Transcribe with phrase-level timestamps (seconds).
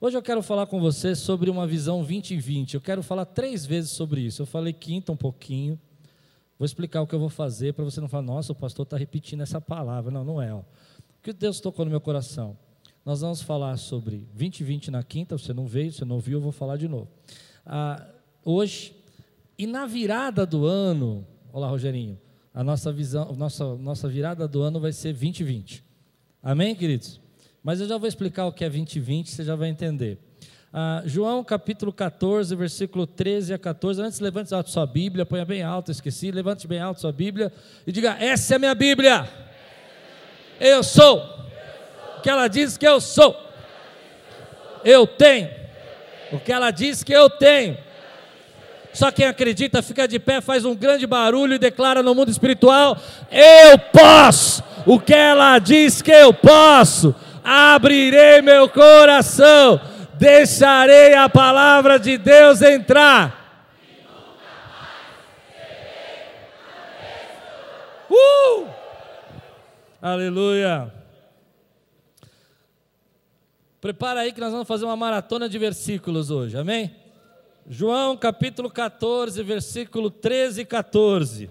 [0.00, 2.74] Hoje eu quero falar com você sobre uma visão 2020.
[2.74, 4.42] Eu quero falar três vezes sobre isso.
[4.42, 5.78] Eu falei quinta um pouquinho.
[6.58, 8.96] Vou explicar o que eu vou fazer para você não falar, nossa, o pastor está
[8.96, 10.10] repetindo essa palavra.
[10.10, 10.52] Não, não é.
[10.52, 10.58] Ó.
[10.58, 10.64] O
[11.22, 12.56] que Deus tocou no meu coração?
[13.04, 15.38] Nós vamos falar sobre 2020 na quinta.
[15.38, 17.08] Você não veio, você não ouviu, eu vou falar de novo.
[17.64, 18.04] Ah,
[18.44, 18.94] hoje,
[19.56, 22.18] e na virada do ano, olá Rogerinho,
[22.52, 25.84] a nossa visão, nossa, nossa virada do ano vai ser 2020.
[26.42, 27.23] Amém, queridos?
[27.64, 30.18] Mas eu já vou explicar o que é 2020, você já vai entender.
[30.70, 34.02] Ah, João capítulo 14, versículo 13 a 14.
[34.02, 36.30] Antes, levante a sua Bíblia, ponha bem alto, esqueci.
[36.30, 37.50] Levante bem alto sua Bíblia
[37.86, 39.26] e diga: Essa é a minha Bíblia.
[40.60, 41.22] Eu sou.
[42.18, 43.34] O que ela diz que eu sou.
[44.84, 45.48] Eu tenho.
[46.32, 47.78] O que ela diz que eu tenho.
[48.92, 52.94] Só quem acredita fica de pé, faz um grande barulho e declara no mundo espiritual:
[53.30, 54.62] Eu posso.
[54.84, 57.14] O que ela diz que eu posso
[57.44, 59.78] abrirei meu coração,
[60.14, 63.44] deixarei a palavra de Deus entrar.
[68.10, 68.66] Uh!
[70.00, 70.92] Aleluia.
[73.80, 76.96] Prepara aí que nós vamos fazer uma maratona de versículos hoje, amém?
[77.68, 81.50] João capítulo 14, versículo 13 e 14.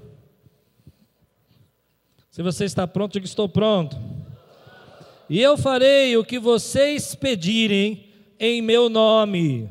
[2.32, 4.13] Se você está pronto, diga estou pronto.
[5.30, 8.06] E eu farei o que vocês pedirem
[8.40, 9.70] em meu nome,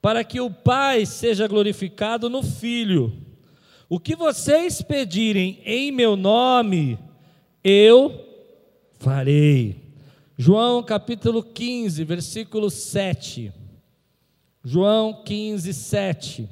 [0.00, 3.12] para que o Pai seja glorificado no Filho.
[3.88, 6.98] O que vocês pedirem em meu nome,
[7.62, 8.24] eu
[8.98, 9.76] farei.
[10.36, 13.52] João capítulo 15, versículo 7.
[14.64, 16.48] João 15, 7.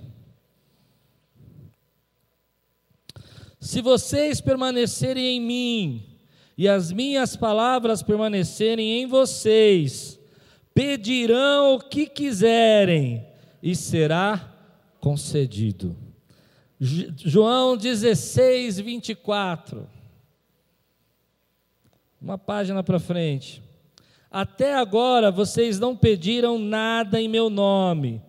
[3.61, 6.16] Se vocês permanecerem em mim,
[6.57, 10.19] e as minhas palavras permanecerem em vocês,
[10.73, 13.27] pedirão o que quiserem
[13.63, 14.55] e será
[15.01, 15.95] concedido.
[16.79, 19.87] João 16, 24.
[22.21, 23.63] Uma página para frente.
[24.31, 28.21] Até agora vocês não pediram nada em meu nome.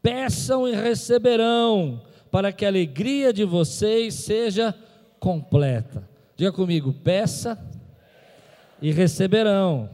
[0.00, 4.74] Peçam e receberão, para que a alegria de vocês seja
[5.20, 6.08] completa.
[6.36, 7.56] Diga comigo: peça
[8.82, 9.88] e receberão.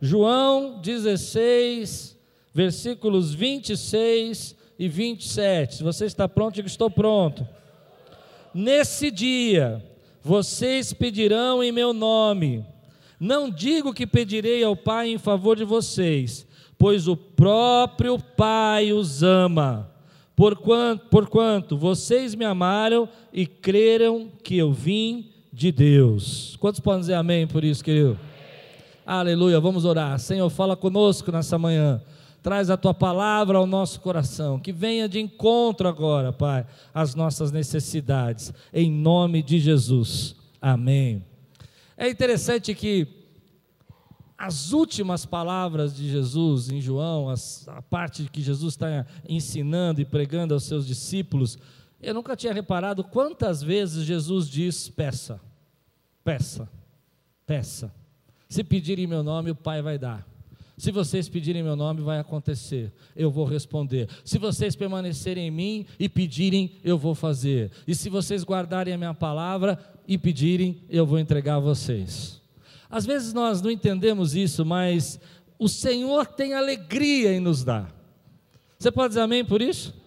[0.00, 2.18] João 16,
[2.54, 5.76] versículos 26 e 27.
[5.76, 7.46] Se você está pronto, diga: estou pronto.
[8.54, 9.84] Nesse dia,
[10.22, 12.64] vocês pedirão em meu nome.
[13.20, 16.46] Não digo que pedirei ao Pai em favor de vocês,
[16.78, 19.92] pois o próprio Pai os ama.
[20.34, 26.56] Porquanto, porquanto vocês me amaram e creram que eu vim de Deus.
[26.60, 28.18] Quantos podem dizer amém por isso, querido?
[29.04, 30.18] Aleluia, vamos orar.
[30.18, 32.00] Senhor, fala conosco nessa manhã.
[32.42, 37.52] Traz a tua palavra ao nosso coração, que venha de encontro agora, Pai, às nossas
[37.52, 40.36] necessidades, em nome de Jesus.
[40.62, 41.24] Amém.
[41.96, 43.06] É interessante que
[44.38, 50.54] as últimas palavras de Jesus em João, a parte que Jesus está ensinando e pregando
[50.54, 51.58] aos seus discípulos,
[52.02, 55.40] eu nunca tinha reparado quantas vezes Jesus diz: peça.
[56.24, 56.68] Peça,
[57.46, 57.94] peça.
[58.48, 60.26] Se pedirem meu nome, o Pai vai dar.
[60.76, 62.90] Se vocês pedirem meu nome, vai acontecer.
[63.14, 64.08] Eu vou responder.
[64.24, 67.70] Se vocês permanecerem em mim e pedirem, eu vou fazer.
[67.86, 69.78] E se vocês guardarem a minha palavra
[70.08, 72.40] e pedirem, eu vou entregar a vocês.
[72.88, 75.20] Às vezes nós não entendemos isso, mas
[75.58, 77.94] o Senhor tem alegria em nos dar.
[78.78, 79.99] Você pode dizer amém por isso?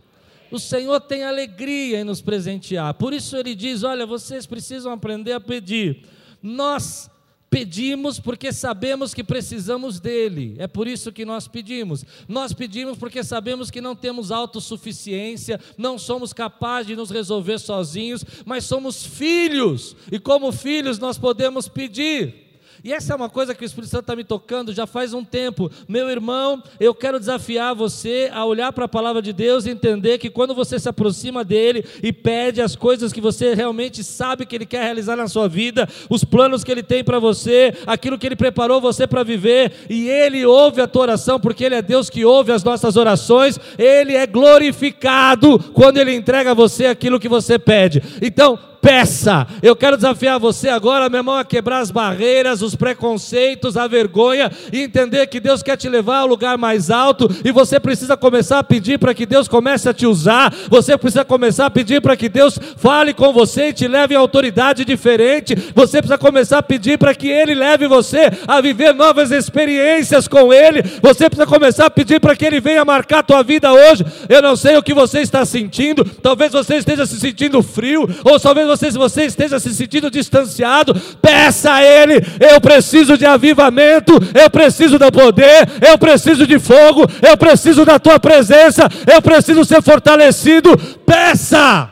[0.54, 2.94] O Senhor tem alegria em nos presentear.
[2.94, 6.06] Por isso ele diz: Olha, vocês precisam aprender a pedir.
[6.44, 7.10] Nós
[7.50, 10.54] pedimos porque sabemos que precisamos dele.
[10.60, 12.06] É por isso que nós pedimos.
[12.28, 18.24] Nós pedimos porque sabemos que não temos autossuficiência, não somos capazes de nos resolver sozinhos,
[18.46, 19.96] mas somos filhos.
[20.12, 22.53] E como filhos nós podemos pedir.
[22.84, 25.24] E essa é uma coisa que o Espírito Santo está me tocando já faz um
[25.24, 25.72] tempo.
[25.88, 30.18] Meu irmão, eu quero desafiar você a olhar para a palavra de Deus e entender
[30.18, 34.54] que quando você se aproxima dele e pede as coisas que você realmente sabe que
[34.54, 38.28] ele quer realizar na sua vida, os planos que ele tem para você, aquilo que
[38.28, 42.10] ele preparou você para viver, e ele ouve a tua oração, porque ele é Deus
[42.10, 47.30] que ouve as nossas orações, ele é glorificado quando ele entrega a você aquilo que
[47.30, 48.04] você pede.
[48.22, 49.48] Então, peça.
[49.62, 54.52] Eu quero desafiar você agora, meu irmão, a quebrar as barreiras, os preconceitos, a vergonha
[54.74, 58.60] e entender que Deus quer te levar ao lugar mais alto e você precisa começar
[58.60, 60.54] a pedir para que Deus comece a te usar.
[60.70, 64.20] Você precisa começar a pedir para que Deus fale com você e te leve a
[64.20, 65.56] autoridade diferente.
[65.74, 70.54] Você precisa começar a pedir para que Ele leve você a viver novas experiências com
[70.54, 70.84] Ele.
[71.02, 74.06] Você precisa começar a pedir para que Ele venha marcar a tua vida hoje.
[74.28, 78.38] Eu não sei o que você está sentindo, talvez você esteja se sentindo frio, ou
[78.40, 80.94] talvez você, você esteja se sentindo distanciado.
[81.22, 87.06] Peça a Ele: eu preciso de avivamento, eu preciso do poder, eu preciso de fogo,
[87.22, 90.78] eu preciso da tua presença, eu preciso ser fortalecido.
[91.06, 91.90] Peça!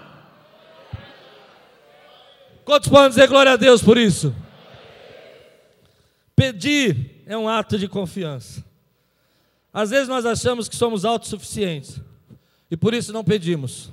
[2.66, 4.34] Quantos podem dizer glória a Deus por isso?
[6.36, 8.64] Pedir é um ato de confiança.
[9.74, 12.00] Às vezes nós achamos que somos autossuficientes
[12.70, 13.92] e por isso não pedimos.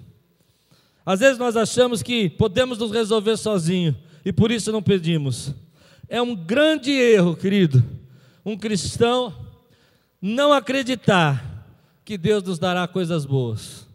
[1.09, 5.55] Às vezes nós achamos que podemos nos resolver sozinhos e por isso não pedimos.
[6.07, 7.83] É um grande erro, querido,
[8.45, 9.35] um cristão
[10.21, 11.67] não acreditar
[12.05, 13.87] que Deus nos dará coisas boas.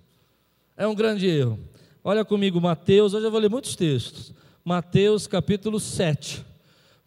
[0.76, 1.60] É um grande erro.
[2.04, 4.34] Olha comigo, Mateus, hoje eu vou ler muitos textos.
[4.66, 6.44] Mateus capítulo 7,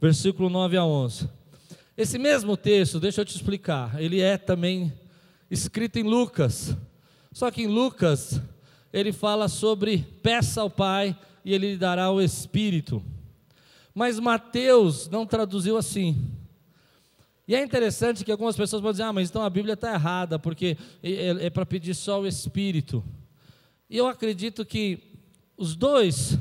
[0.01, 1.29] versículo 9 a 11.
[1.97, 4.93] Esse mesmo texto, deixa eu te explicar, ele é também
[5.51, 6.77] escrito em Lucas.
[7.33, 8.41] Só que em Lucas,
[8.93, 13.03] ele fala sobre peça ao Pai e ele lhe dará o Espírito.
[13.95, 16.17] Mas Mateus não traduziu assim.
[17.49, 20.39] E é interessante que algumas pessoas vão dizer: ah, mas então a Bíblia está errada,
[20.39, 23.03] porque é, é, é para pedir só o Espírito.
[23.89, 24.99] E eu acredito que
[25.57, 26.37] os dois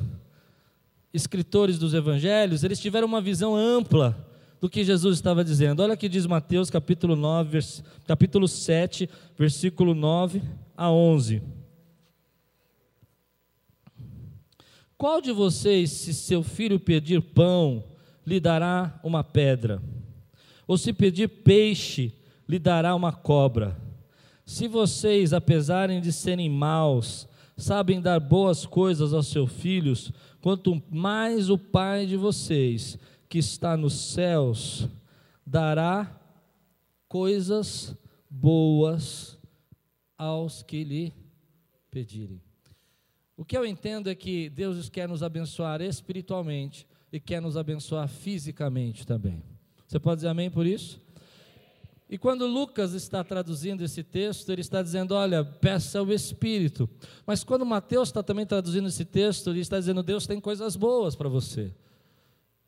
[1.14, 4.28] escritores dos evangelhos, eles tiveram uma visão ampla
[4.60, 5.82] do que Jesus estava dizendo.
[5.82, 7.84] Olha o que diz Mateus capítulo 9, vers...
[8.08, 10.42] capítulo 7, versículo 9
[10.76, 11.42] a 11.
[15.06, 17.84] Qual de vocês, se seu filho pedir pão,
[18.26, 19.80] lhe dará uma pedra?
[20.68, 22.12] Ou se pedir peixe,
[22.50, 23.80] lhe dará uma cobra?
[24.48, 30.12] Se vocês, apesar de serem maus, sabem dar boas coisas aos seus filhos,
[30.42, 32.98] quanto mais o Pai de vocês,
[33.30, 34.90] que está nos céus,
[35.46, 36.20] dará
[37.08, 37.96] coisas
[38.28, 39.38] boas
[40.18, 41.14] aos que lhe
[41.92, 42.45] pedirem.
[43.38, 48.08] O que eu entendo é que Deus quer nos abençoar espiritualmente e quer nos abençoar
[48.08, 49.44] fisicamente também.
[49.88, 51.02] Você pode dizer amém por isso?
[52.10, 56.88] E quando Lucas está traduzindo esse texto, ele está dizendo: olha, peça o Espírito.
[57.26, 61.16] Mas quando Mateus está também traduzindo esse texto, ele está dizendo: Deus tem coisas boas
[61.16, 61.74] para você.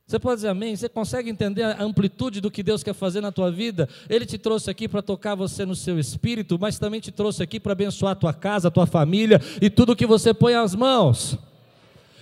[0.10, 0.74] Você pode dizer amém?
[0.74, 3.90] Você consegue entender a amplitude do que Deus quer fazer na tua vida?
[4.10, 7.60] Ele te trouxe aqui para tocar você no seu espírito, mas também te trouxe aqui
[7.60, 11.38] para abençoar a tua casa, a tua família e tudo que você põe às mãos.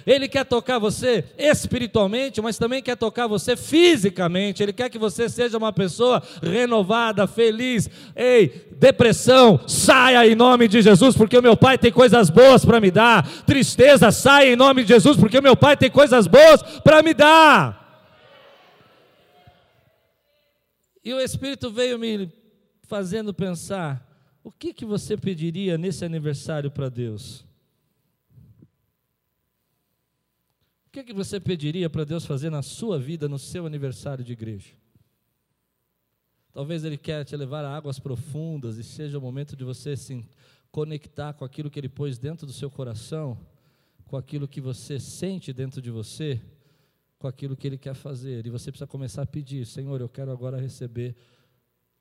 [0.05, 4.61] Ele quer tocar você espiritualmente, mas também quer tocar você fisicamente.
[4.61, 7.89] Ele quer que você seja uma pessoa renovada, feliz.
[8.15, 12.79] Ei, depressão, saia em nome de Jesus, porque o meu Pai tem coisas boas para
[12.79, 13.27] me dar.
[13.45, 17.13] Tristeza, saia em nome de Jesus, porque o meu Pai tem coisas boas para me
[17.13, 17.83] dar.
[21.03, 22.31] E o Espírito veio me
[22.87, 24.03] fazendo pensar:
[24.43, 27.44] o que, que você pediria nesse aniversário para Deus?
[30.95, 34.73] Que, que você pediria para Deus fazer na sua vida, no seu aniversário de igreja?
[36.53, 40.25] Talvez Ele quer te levar a águas profundas e seja o momento de você se
[40.71, 43.37] conectar com aquilo que Ele pôs dentro do seu coração,
[44.05, 46.41] com aquilo que você sente dentro de você,
[47.19, 48.47] com aquilo que Ele quer fazer.
[48.47, 51.13] E você precisa começar a pedir: Senhor, eu quero agora receber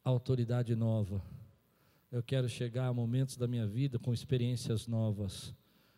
[0.05, 1.21] autoridade nova.
[2.13, 5.53] Eu quero chegar a momentos da minha vida com experiências novas.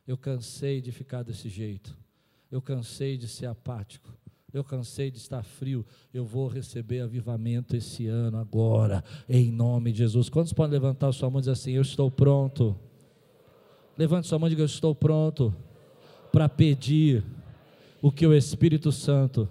[0.07, 2.06] Eu cansei de ficar desse jeito.
[2.51, 4.17] Eu cansei de ser apático.
[4.53, 5.85] Eu cansei de estar frio.
[6.15, 10.29] Eu vou receber avivamento esse ano, agora, em nome de Jesus.
[10.29, 12.75] Quantos podem levantar sua mão e dizer assim: Eu estou pronto?
[13.99, 15.55] Levante sua mão e diga: Eu estou pronto
[16.33, 17.25] para pedir
[18.01, 19.49] o que o Espírito Santo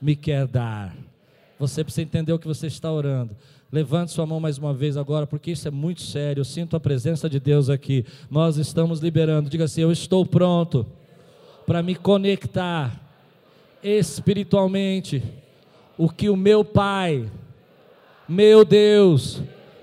[0.00, 0.96] me quer dar.
[1.58, 3.36] Você precisa entender o que você está orando.
[3.70, 6.40] Levante sua mão mais uma vez agora, porque isso é muito sério.
[6.40, 8.04] Eu sinto a presença de Deus aqui.
[8.30, 9.50] Nós estamos liberando.
[9.50, 10.86] Diga assim: Eu estou pronto
[11.66, 13.00] para me conectar
[13.82, 15.22] espiritualmente
[15.96, 17.30] o que o meu Pai,
[18.28, 19.42] meu Deus,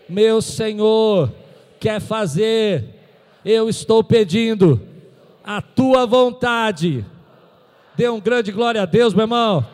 [0.09, 1.31] meu Senhor
[1.79, 2.99] quer fazer.
[3.43, 4.81] Eu estou pedindo
[5.43, 7.05] a tua vontade.
[7.95, 9.65] Dê um grande glória a Deus, meu irmão.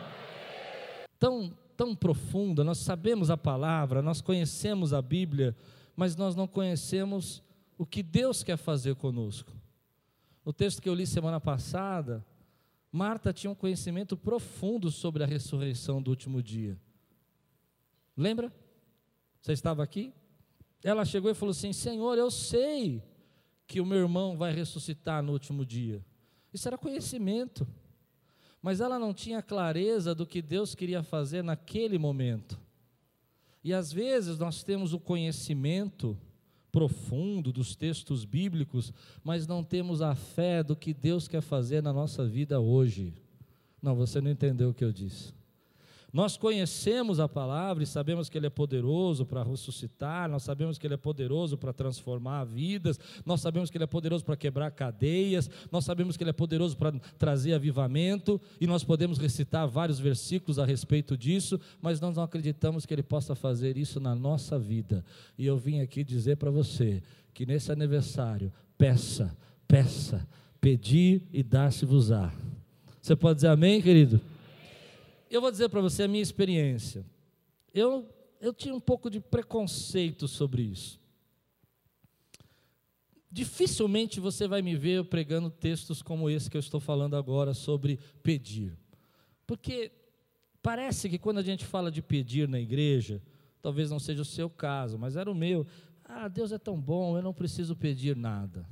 [1.20, 5.56] Tão, tão profunda, nós sabemos a palavra, nós conhecemos a Bíblia,
[5.96, 7.42] mas nós não conhecemos
[7.78, 9.52] o que Deus quer fazer conosco.
[10.48, 12.26] O texto que eu li semana passada
[12.90, 16.80] Marta tinha um conhecimento profundo sobre a ressurreição do último dia.
[18.16, 18.50] Lembra?
[19.42, 20.14] Você estava aqui?
[20.82, 23.04] Ela chegou e falou assim: Senhor, eu sei
[23.68, 26.02] que o meu irmão vai ressuscitar no último dia.
[26.54, 27.68] Isso era conhecimento.
[28.62, 32.58] Mas ela não tinha clareza do que Deus queria fazer naquele momento.
[33.62, 36.18] E às vezes nós temos o conhecimento
[36.78, 38.94] profundo dos textos bíblicos,
[39.24, 43.16] mas não temos a fé do que Deus quer fazer na nossa vida hoje.
[43.82, 45.34] Não, você não entendeu o que eu disse.
[46.18, 50.88] Nós conhecemos a palavra e sabemos que Ele é poderoso para ressuscitar, nós sabemos que
[50.88, 55.48] Ele é poderoso para transformar vidas, nós sabemos que Ele é poderoso para quebrar cadeias,
[55.72, 60.58] nós sabemos que Ele é poderoso para trazer avivamento, e nós podemos recitar vários versículos
[60.58, 65.06] a respeito disso, mas nós não acreditamos que Ele possa fazer isso na nossa vida.
[65.38, 70.28] E eu vim aqui dizer para você que nesse aniversário, peça, peça,
[70.60, 72.34] pedir e dar-se-vos-á.
[73.00, 74.20] Você pode dizer amém, querido?
[75.30, 77.06] Eu vou dizer para você a minha experiência.
[77.74, 78.08] Eu,
[78.40, 81.00] eu tinha um pouco de preconceito sobre isso.
[83.32, 88.00] Dificilmente você vai me ver pregando textos como esse que eu estou falando agora sobre
[88.24, 88.78] pedir.
[89.46, 89.92] Porque
[90.62, 93.22] parece que quando a gente fala de pedir na igreja,
[93.62, 95.68] talvez não seja o seu caso, mas era o meu.
[96.04, 98.68] Ah, Deus é tão bom, eu não preciso pedir nada.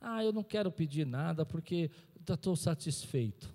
[0.00, 3.52] Ah, eu não quero pedir nada porque estou satisfeito.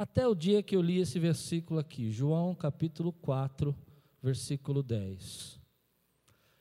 [0.00, 3.76] Até o dia que eu li esse versículo aqui, João capítulo 4,
[4.22, 5.60] versículo 10.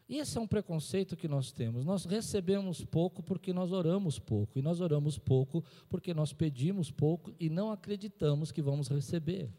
[0.09, 1.85] E esse é um preconceito que nós temos.
[1.85, 4.59] Nós recebemos pouco porque nós oramos pouco.
[4.59, 9.49] E nós oramos pouco porque nós pedimos pouco e não acreditamos que vamos receber.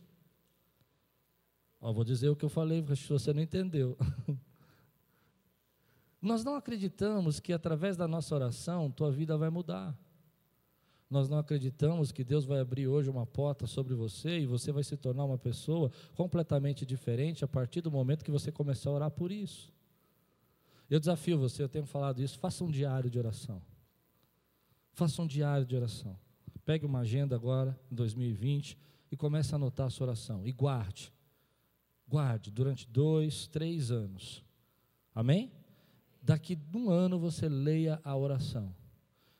[1.80, 3.96] Ó, vou dizer o que eu falei, porque você não entendeu.
[6.20, 9.99] nós não acreditamos que através da nossa oração tua vida vai mudar.
[11.11, 14.85] Nós não acreditamos que Deus vai abrir hoje uma porta sobre você e você vai
[14.85, 19.11] se tornar uma pessoa completamente diferente a partir do momento que você começar a orar
[19.11, 19.73] por isso.
[20.88, 23.61] Eu desafio você, eu tenho falado isso, faça um diário de oração.
[24.93, 26.17] Faça um diário de oração.
[26.64, 28.79] Pegue uma agenda agora, em 2020,
[29.11, 30.47] e comece a anotar a sua oração.
[30.47, 31.12] E guarde.
[32.07, 34.45] Guarde durante dois, três anos.
[35.12, 35.50] Amém?
[36.23, 38.73] Daqui um ano você leia a oração.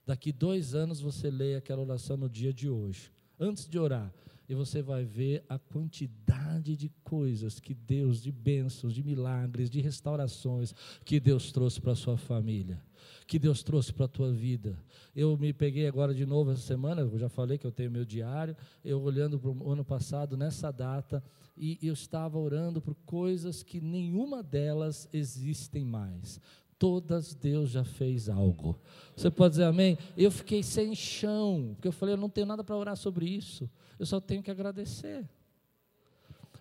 [0.07, 4.13] Daqui dois anos você leia aquela oração no dia de hoje, antes de orar,
[4.49, 9.81] e você vai ver a quantidade de coisas que Deus, de bênçãos, de milagres, de
[9.81, 12.83] restaurações, que Deus trouxe para a sua família,
[13.29, 14.77] que Deus trouxe para a tua vida.
[15.15, 18.05] Eu me peguei agora de novo essa semana, eu já falei que eu tenho meu
[18.05, 21.23] diário, eu olhando para o ano passado, nessa data,
[21.57, 26.41] e eu estava orando por coisas que nenhuma delas existem mais
[26.81, 28.81] todas Deus já fez algo.
[29.15, 29.99] Você pode dizer amém?
[30.17, 33.71] Eu fiquei sem chão, porque eu falei, eu não tenho nada para orar sobre isso,
[33.99, 35.29] eu só tenho que agradecer.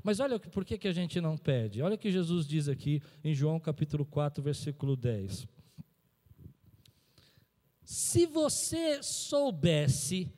[0.04, 1.82] Mas olha por que, que a gente não pede.
[1.82, 5.48] Olha o que Jesus diz aqui em João capítulo 4, versículo 10.
[7.86, 10.30] Se você soubesse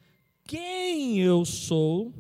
[0.45, 2.13] quem eu sou,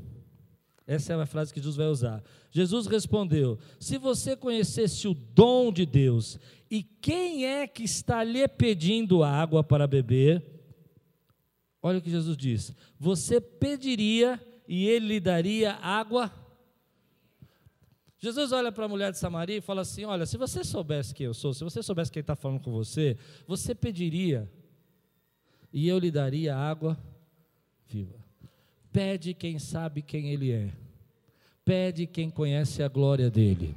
[0.87, 2.23] essa é a frase que Jesus vai usar.
[2.51, 6.39] Jesus respondeu: Se você conhecesse o dom de Deus
[6.71, 10.41] e quem é que está lhe pedindo água para beber,
[11.81, 16.31] olha o que Jesus diz: Você pediria e ele lhe daria água.
[18.17, 21.25] Jesus olha para a mulher de Samaria e fala assim: Olha, se você soubesse quem
[21.25, 24.49] eu sou, se você soubesse quem está falando com você, você pediria
[25.73, 26.97] e eu lhe daria água
[27.85, 28.17] viva.
[28.93, 30.71] Pede quem sabe quem Ele é.
[31.65, 33.75] Pede quem conhece a glória dele.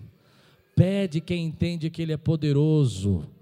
[0.74, 3.33] Pede quem entende que Ele é poderoso.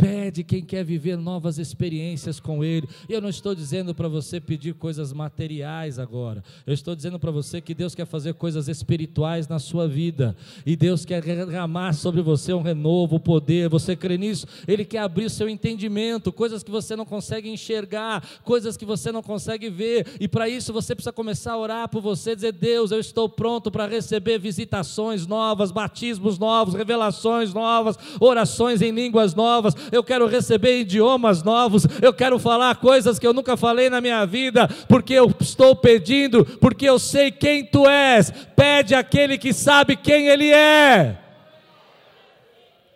[0.00, 2.88] Pede quem quer viver novas experiências com Ele.
[3.06, 6.42] E eu não estou dizendo para você pedir coisas materiais agora.
[6.66, 10.34] Eu estou dizendo para você que Deus quer fazer coisas espirituais na sua vida.
[10.64, 13.68] E Deus quer derramar sobre você um renovo, poder.
[13.68, 14.46] Você crê nisso?
[14.66, 19.12] Ele quer abrir o seu entendimento, coisas que você não consegue enxergar, coisas que você
[19.12, 20.06] não consegue ver.
[20.18, 23.70] E para isso você precisa começar a orar por você, dizer: Deus, eu estou pronto
[23.70, 30.80] para receber visitações novas, batismos novos, revelações novas, orações em línguas novas eu quero receber
[30.80, 35.32] idiomas novos, eu quero falar coisas que eu nunca falei na minha vida, porque eu
[35.40, 38.30] estou pedindo, porque eu sei quem tu és.
[38.54, 41.18] Pede aquele que sabe quem ele é.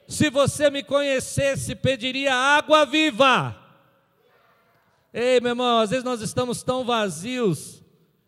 [0.07, 3.57] Se você me conhecesse, pediria água viva.
[5.13, 7.74] Ei, meu irmão, às vezes nós estamos tão vazios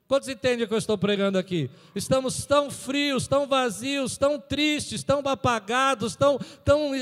[0.09, 1.69] Quantos entendem o que eu estou pregando aqui?
[1.93, 6.93] Estamos tão frios, tão vazios, tão tristes, tão apagados, tão, tão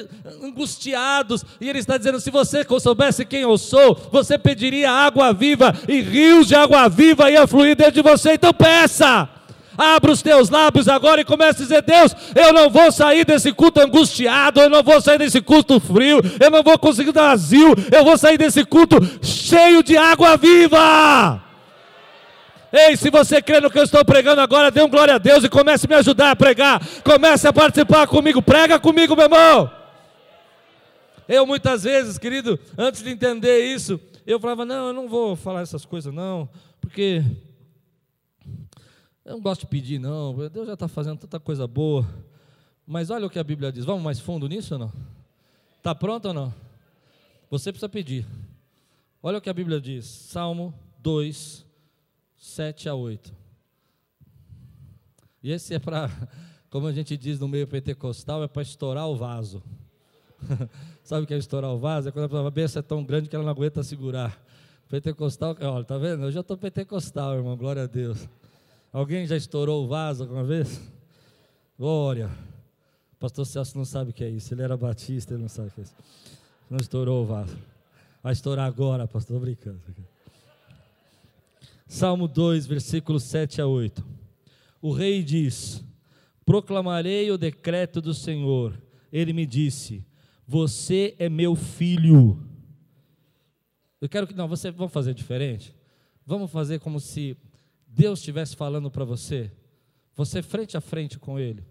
[0.43, 1.45] angustiados.
[1.61, 6.01] E Ele está dizendo: se você soubesse quem eu sou, você pediria água viva e
[6.01, 8.33] rios de água viva iam fluir dentro de você.
[8.33, 9.29] Então peça!
[9.77, 13.53] Abra os teus lábios agora e comece a dizer: Deus, eu não vou sair desse
[13.53, 18.03] culto angustiado, eu não vou sair desse culto frio, eu não vou conseguir vazio, eu
[18.03, 21.44] vou sair desse culto cheio de água viva.
[22.77, 25.45] Ei, se você crê no que eu estou pregando agora, dê um glória a Deus
[25.45, 26.81] e comece a me ajudar a pregar.
[27.05, 28.43] Comece a participar comigo.
[28.43, 29.71] Prega comigo, meu irmão.
[31.29, 35.61] Eu muitas vezes, querido, antes de entender isso, eu falava: não, eu não vou falar
[35.61, 36.49] essas coisas, não,
[36.81, 37.23] porque
[39.25, 40.35] eu não gosto de pedir, não.
[40.49, 42.05] Deus já está fazendo tanta coisa boa.
[42.85, 43.85] Mas olha o que a Bíblia diz.
[43.85, 44.93] Vamos mais fundo nisso ou não?
[45.77, 46.53] Está pronto ou não?
[47.49, 48.27] Você precisa pedir.
[49.23, 50.05] Olha o que a Bíblia diz.
[50.05, 51.64] Salmo 2,
[52.45, 53.35] 7 a 8.
[55.43, 56.11] E esse é para,
[56.69, 59.63] como a gente diz no meio pentecostal, é para estourar o vaso.
[61.03, 62.11] Sabe o que é estourar o vaso?
[62.11, 64.39] É quando a cabeça é tão grande que ela não aguenta segurar.
[64.91, 66.25] Pentecostal, olha, tá vendo?
[66.25, 68.29] Eu já estou pentecostal, irmão, glória a Deus.
[68.93, 70.81] Alguém já estourou o vaso alguma vez?
[71.79, 72.31] Glória.
[73.19, 74.53] Pastor Celso não sabe o que é isso.
[74.53, 75.95] Ele era batista, ele não sabe o que é isso.
[76.69, 77.57] Não estourou o vaso.
[78.23, 79.81] Vai estourar agora, pastor, estou brincando.
[81.95, 84.05] Salmo 2, versículos 7 a 8.
[84.83, 85.85] O rei diz:
[86.45, 88.83] Proclamarei o decreto do Senhor.
[89.13, 90.05] Ele me disse:
[90.45, 92.43] Você é meu filho.
[94.01, 95.73] Eu quero que não, você vamos fazer diferente.
[96.27, 97.37] Vamos fazer como se
[97.87, 99.53] Deus estivesse falando para você.
[100.17, 101.65] Você frente a frente com ele.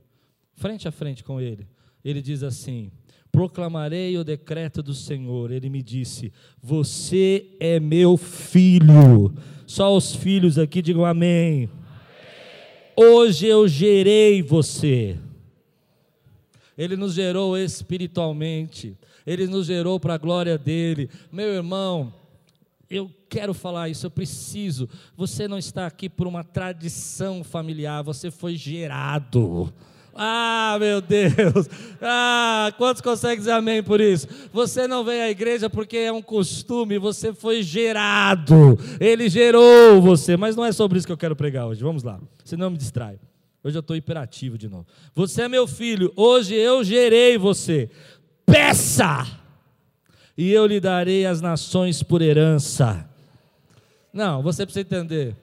[0.54, 1.68] Frente a frente com ele.
[2.02, 2.94] Ele diz assim:
[3.34, 5.50] Proclamarei o decreto do Senhor.
[5.50, 9.34] Ele me disse: Você é meu filho.
[9.66, 11.68] Só os filhos aqui digam amém.
[12.96, 15.18] Hoje eu gerei você.
[16.78, 18.96] Ele nos gerou espiritualmente.
[19.26, 21.10] Ele nos gerou para a glória dele.
[21.32, 22.14] Meu irmão,
[22.88, 24.88] eu quero falar isso, eu preciso.
[25.18, 29.74] Você não está aqui por uma tradição familiar, você foi gerado.
[30.16, 31.68] Ah, meu Deus!
[32.02, 34.28] Ah, quantos conseguem dizer amém por isso?
[34.52, 40.38] Você não vem à igreja porque é um costume, você foi gerado, Ele gerou você,
[40.38, 43.18] mas não é sobre isso que eu quero pregar hoje, vamos lá, senão me distrai.
[43.64, 44.86] Hoje eu estou hiperativo de novo.
[45.16, 47.90] Você é meu filho, hoje eu gerei você.
[48.46, 49.26] Peça,
[50.38, 53.10] e eu lhe darei as nações por herança.
[54.12, 55.36] Não, você precisa entender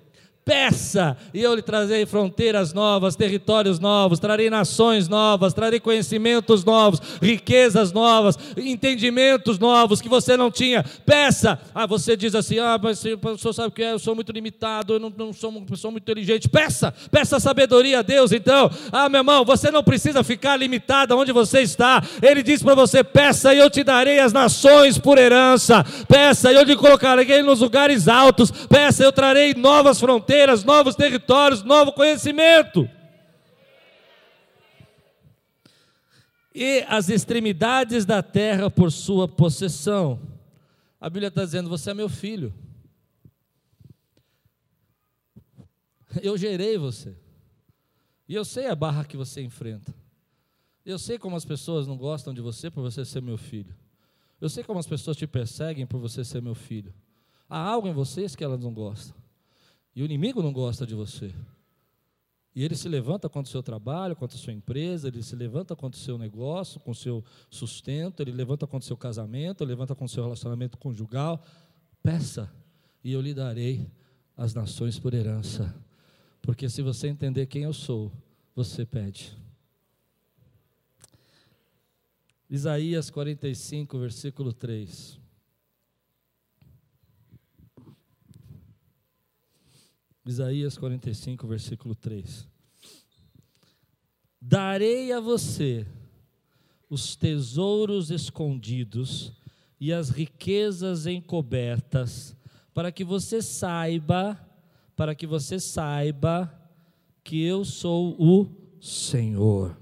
[0.44, 7.00] peça, e eu lhe trarei fronteiras novas, territórios novos, trarei nações novas, trarei conhecimentos novos,
[7.20, 10.84] riquezas novas, entendimentos novos que você não tinha.
[11.04, 11.60] Peça.
[11.74, 13.92] Ah, você diz assim: ah, mas o senhor sabe o que é?
[13.92, 16.48] Eu sou muito limitado, eu não, não sou uma pessoa muito inteligente.
[16.48, 18.70] Peça, peça sabedoria a Deus, então.
[18.90, 22.02] Ah, meu irmão, você não precisa ficar limitado onde você está.
[22.22, 25.84] Ele diz para você: peça e eu te darei as nações por herança.
[26.08, 28.50] Peça e eu te colocarei nos lugares altos.
[28.50, 32.88] Peça, eu trarei novas fronteiras fronteiras, novos territórios, novo conhecimento.
[36.54, 40.20] E as extremidades da terra por sua possessão.
[41.00, 42.54] A Bíblia está dizendo: Você é meu filho.
[46.22, 47.16] Eu gerei você.
[48.28, 49.92] E eu sei a barra que você enfrenta.
[50.84, 53.74] Eu sei como as pessoas não gostam de você por você ser meu filho.
[54.40, 56.92] Eu sei como as pessoas te perseguem por você ser meu filho.
[57.48, 59.19] Há algo em vocês que elas não gostam.
[59.94, 61.34] E o inimigo não gosta de você.
[62.54, 65.76] E ele se levanta contra o seu trabalho, contra a sua empresa, ele se levanta
[65.76, 69.70] contra o seu negócio, com o seu sustento, ele levanta contra o seu casamento, ele
[69.70, 71.44] levanta contra o seu relacionamento conjugal.
[72.02, 72.52] Peça,
[73.04, 73.88] e eu lhe darei
[74.36, 75.74] as nações por herança.
[76.42, 78.10] Porque se você entender quem eu sou,
[78.54, 79.36] você pede.
[82.48, 85.19] Isaías 45, versículo 3.
[90.30, 92.46] Isaías 45, versículo 3.
[94.40, 95.84] Darei a você
[96.88, 99.32] os tesouros escondidos
[99.80, 102.36] e as riquezas encobertas,
[102.72, 104.38] para que você saiba,
[104.94, 106.48] para que você saiba
[107.24, 108.46] que eu sou o
[108.80, 109.76] Senhor,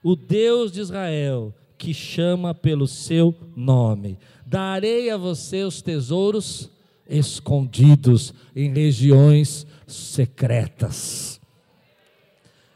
[0.00, 4.16] o Deus de Israel, que chama pelo seu nome.
[4.46, 6.70] Darei a você os tesouros
[7.08, 11.40] escondidos em regiões secretas.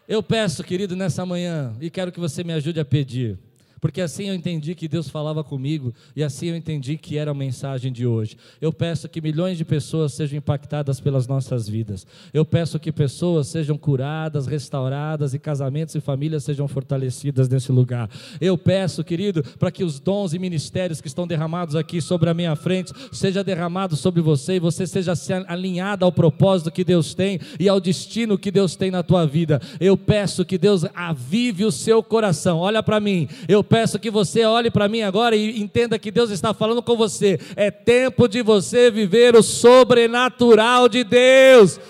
[0.09, 3.38] Eu peço, querido, nessa manhã, e quero que você me ajude a pedir.
[3.83, 7.35] Porque assim eu entendi que Deus falava comigo e assim eu entendi que era a
[7.35, 8.37] mensagem de hoje.
[8.61, 12.07] Eu peço que milhões de pessoas sejam impactadas pelas nossas vidas.
[12.33, 18.09] Eu peço que pessoas sejam curadas, restauradas e casamentos e famílias sejam fortalecidas nesse lugar.
[18.40, 22.35] Eu peço, querido, para que os dons e ministérios que estão derramados aqui sobre a
[22.35, 25.12] minha frente seja derramado sobre você e você seja
[25.49, 29.61] alinhado ao propósito que Deus tem e ao destino que Deus tem na tua vida.
[29.81, 32.59] Eu peço que Deus avive o seu coração.
[32.59, 33.29] Olha para mim.
[33.49, 36.94] Eu peço que você olhe para mim agora e entenda que Deus está falando com
[36.94, 37.40] você.
[37.56, 41.80] É tempo de você viver o sobrenatural de Deus.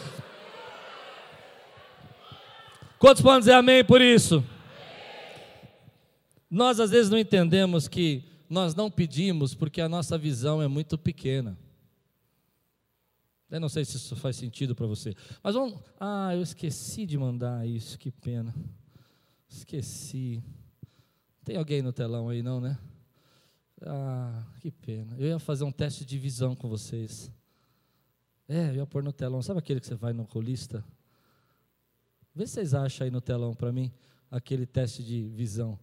[3.01, 4.45] Quantos podem dizer amém por isso?
[6.49, 10.97] Nós às vezes não entendemos que nós não pedimos porque a nossa visão é muito
[10.97, 11.59] pequena.
[13.51, 15.17] Eu não sei se isso faz sentido para você.
[15.43, 15.81] Mas vamos.
[15.99, 18.55] Ah, eu esqueci de mandar isso, que pena.
[19.49, 20.41] Esqueci.
[21.45, 22.79] Tem alguém no telão aí, não, né?
[23.85, 25.17] Ah, que pena.
[25.19, 27.33] Eu ia fazer um teste de visão com vocês.
[28.49, 29.43] É, eu ia pôr no telão.
[29.43, 30.85] Sabe aquele que você vai no oculista?
[32.35, 33.93] Vê se vocês acham aí no telão para mim
[34.31, 35.79] aquele teste de visão.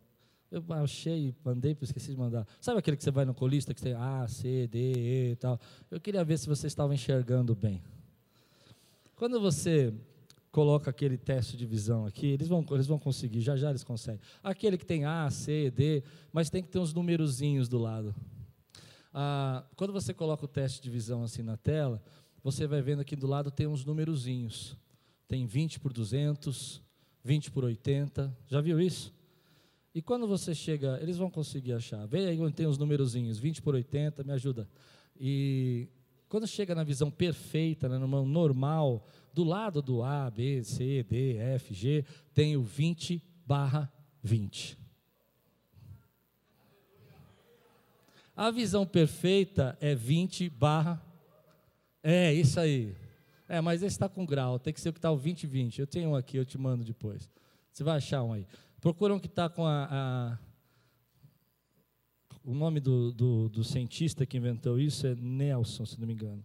[0.50, 2.48] Eu achei, mandei, esqueci de mandar.
[2.60, 5.60] Sabe aquele que você vai no oculista que tem A, C, D, E e tal?
[5.91, 7.84] Eu queria ver se vocês estavam enxergando bem.
[9.15, 9.93] Quando você
[10.60, 14.19] coloca aquele teste de visão aqui, eles vão, eles vão conseguir, já já eles conseguem.
[14.43, 18.13] Aquele que tem A, C, D, mas tem que ter uns numerozinhos do lado.
[19.13, 22.04] Ah, quando você coloca o teste de visão assim na tela,
[22.43, 24.76] você vai vendo aqui do lado tem uns numerozinhos.
[25.30, 26.82] Tem 20 por 200,
[27.24, 28.38] 20 por 80.
[28.45, 29.13] Já viu isso?
[29.95, 32.06] E quando você chega, eles vão conseguir achar.
[32.06, 34.67] Vê aí onde tem os numerozinhos, 20 por 80, me ajuda.
[35.17, 35.88] E
[36.28, 39.08] quando chega na visão perfeita, né, numa normal,
[39.39, 43.89] do lado do A, B, C, D, F, G, tem o 20 barra
[44.21, 44.78] 20.
[48.36, 51.02] A visão perfeita é 20 barra.
[52.04, 52.93] É, isso aí.
[53.47, 55.80] É, mas esse está com grau, tem que ser o que está o 20 20.
[55.80, 57.30] Eu tenho um aqui, eu te mando depois.
[57.71, 58.45] Você vai achar um aí.
[58.82, 60.38] Procura um que está com a, a,
[62.43, 66.43] O nome do, do, do cientista que inventou isso é Nelson, se não me engano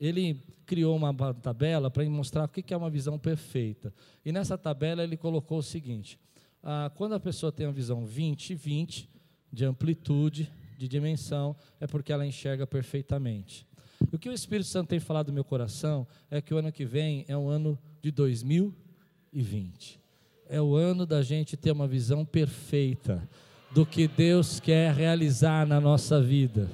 [0.00, 3.92] ele criou uma tabela para mostrar o que é uma visão perfeita.
[4.24, 6.18] E nessa tabela ele colocou o seguinte:
[6.62, 9.06] ah, quando a pessoa tem uma visão 20-20
[9.52, 13.66] de amplitude, de dimensão, é porque ela enxerga perfeitamente.
[14.12, 16.84] O que o Espírito Santo tem falado no meu coração é que o ano que
[16.84, 20.00] vem é um ano de 2020.
[20.48, 23.26] É o ano da gente ter uma visão perfeita
[23.70, 26.70] do que Deus quer realizar na nossa vida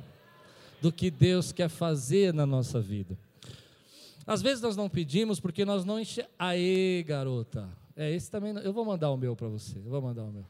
[0.80, 3.16] do que Deus quer fazer na nossa vida.
[4.26, 6.36] Às vezes nós não pedimos porque nós não enxergamos.
[6.38, 7.68] Aê, garota.
[7.96, 8.54] É, esse também.
[8.58, 9.78] Eu vou mandar o meu para você.
[9.78, 10.44] Eu vou mandar o meu.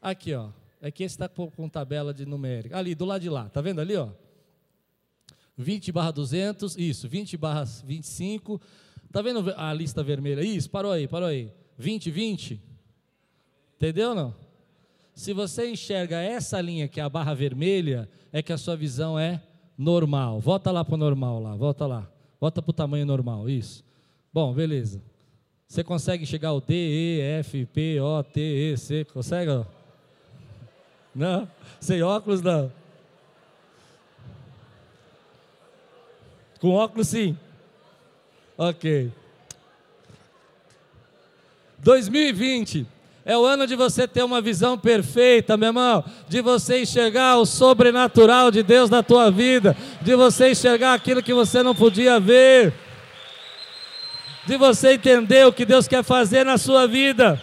[0.00, 0.50] Aqui, ó.
[0.80, 2.76] É que esse está com, com tabela de numérica.
[2.76, 3.48] Ali, do lado de lá.
[3.48, 4.08] Tá vendo ali, ó?
[5.56, 6.76] 20 barra 200.
[6.76, 8.60] Isso, 20 barra 25.
[9.10, 10.42] Tá vendo a lista vermelha?
[10.42, 11.52] Isso, parou aí, parou aí.
[11.78, 12.60] 20, 20.
[13.76, 14.34] Entendeu não?
[15.14, 19.18] Se você enxerga essa linha que é a barra vermelha, é que a sua visão
[19.18, 19.42] é
[19.76, 20.40] normal.
[20.40, 22.08] Volta lá para o normal lá, volta lá.
[22.40, 23.84] Volta para o tamanho normal, isso.
[24.32, 25.02] Bom, beleza.
[25.68, 29.04] Você consegue chegar ao D, E, F, P, O, T, E, C?
[29.04, 29.64] Consegue?
[31.14, 31.48] Não?
[31.78, 32.72] Sem óculos, não.
[36.60, 37.36] Com óculos, sim.
[38.56, 39.10] Ok.
[41.78, 42.86] 2020
[43.24, 47.46] é o ano de você ter uma visão perfeita, meu irmão, de você enxergar o
[47.46, 52.72] sobrenatural de Deus na tua vida, de você enxergar aquilo que você não podia ver,
[54.46, 57.40] de você entender o que Deus quer fazer na sua vida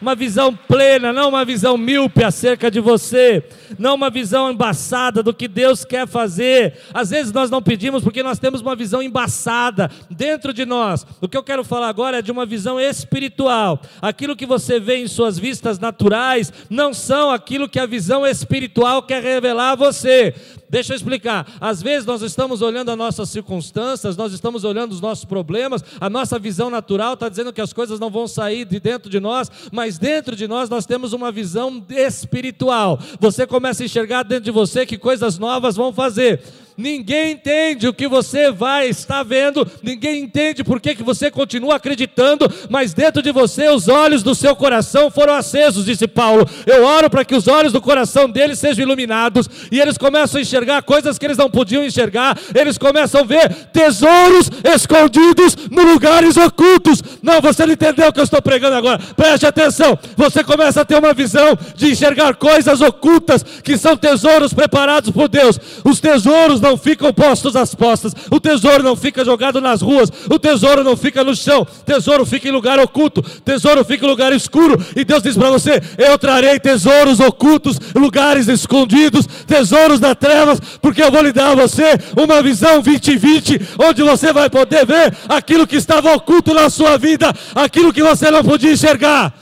[0.00, 3.42] uma visão plena, não uma visão míope acerca de você,
[3.78, 6.74] não uma visão embaçada do que Deus quer fazer.
[6.92, 11.06] Às vezes nós não pedimos porque nós temos uma visão embaçada dentro de nós.
[11.20, 13.80] O que eu quero falar agora é de uma visão espiritual.
[14.00, 19.02] Aquilo que você vê em suas vistas naturais não são aquilo que a visão espiritual
[19.02, 20.34] quer revelar a você.
[20.68, 21.46] Deixa eu explicar.
[21.60, 26.10] Às vezes nós estamos olhando as nossas circunstâncias, nós estamos olhando os nossos problemas, a
[26.10, 29.50] nossa visão natural está dizendo que as coisas não vão sair de dentro de nós,
[29.72, 32.98] mas dentro de nós nós temos uma visão espiritual.
[33.20, 36.42] Você começa a enxergar dentro de você que coisas novas vão fazer.
[36.76, 41.76] Ninguém entende o que você vai estar vendo, ninguém entende por que, que você continua
[41.76, 46.46] acreditando, mas dentro de você os olhos do seu coração foram acesos, disse Paulo.
[46.66, 50.42] Eu oro para que os olhos do coração deles sejam iluminados e eles começam a
[50.42, 56.36] enxergar coisas que eles não podiam enxergar, eles começam a ver tesouros escondidos no lugares
[56.36, 57.02] ocultos.
[57.22, 59.98] Não, você não entendeu o que eu estou pregando agora, preste atenção.
[60.14, 65.26] Você começa a ter uma visão de enxergar coisas ocultas que são tesouros preparados por
[65.26, 65.58] Deus.
[65.82, 70.38] Os tesouros não ficam postos às postas, o tesouro não fica jogado nas ruas, o
[70.38, 74.84] tesouro não fica no chão, tesouro fica em lugar oculto, tesouro fica em lugar escuro.
[74.94, 81.02] E Deus diz para você: Eu trarei tesouros ocultos, lugares escondidos, tesouros das trevas, porque
[81.02, 85.66] eu vou lhe dar a você uma visão 2020, onde você vai poder ver aquilo
[85.66, 89.32] que estava oculto na sua vida, aquilo que você não podia enxergar.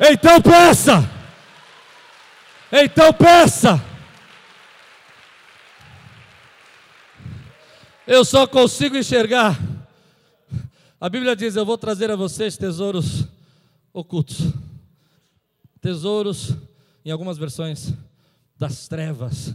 [0.00, 1.08] Então peça.
[2.72, 3.91] Então peça.
[8.04, 9.56] Eu só consigo enxergar.
[11.00, 13.28] A Bíblia diz: Eu vou trazer a vocês tesouros
[13.92, 14.52] ocultos.
[15.80, 16.56] Tesouros,
[17.04, 17.94] em algumas versões,
[18.58, 19.54] das trevas,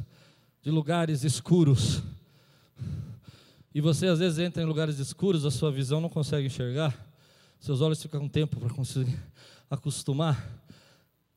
[0.61, 2.01] de lugares escuros.
[3.75, 6.97] E você às vezes entra em lugares escuros, a sua visão não consegue enxergar,
[7.59, 9.19] seus olhos ficam um tempo para conseguir
[9.69, 10.41] acostumar.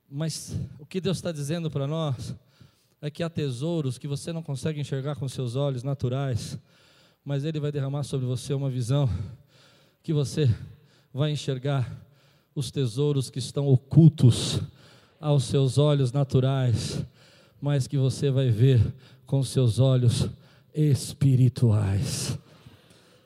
[0.08, 2.34] Mas o que Deus está dizendo para nós
[3.02, 6.56] é que há tesouros que você não consegue enxergar com seus olhos naturais,
[7.24, 9.08] mas Ele vai derramar sobre você uma visão
[10.02, 10.48] que você
[11.12, 11.90] vai enxergar
[12.54, 14.60] os tesouros que estão ocultos
[15.20, 17.04] aos seus olhos naturais,
[17.60, 18.80] mas que você vai ver
[19.26, 20.28] com seus olhos
[20.74, 22.38] espirituais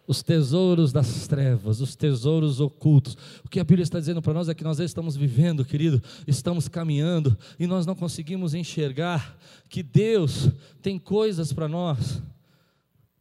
[0.07, 3.16] os tesouros das trevas, os tesouros ocultos.
[3.44, 6.68] O que a Bíblia está dizendo para nós é que nós estamos vivendo, querido, estamos
[6.68, 9.37] caminhando e nós não conseguimos enxergar
[9.68, 10.50] que Deus
[10.83, 12.22] tem coisas para nós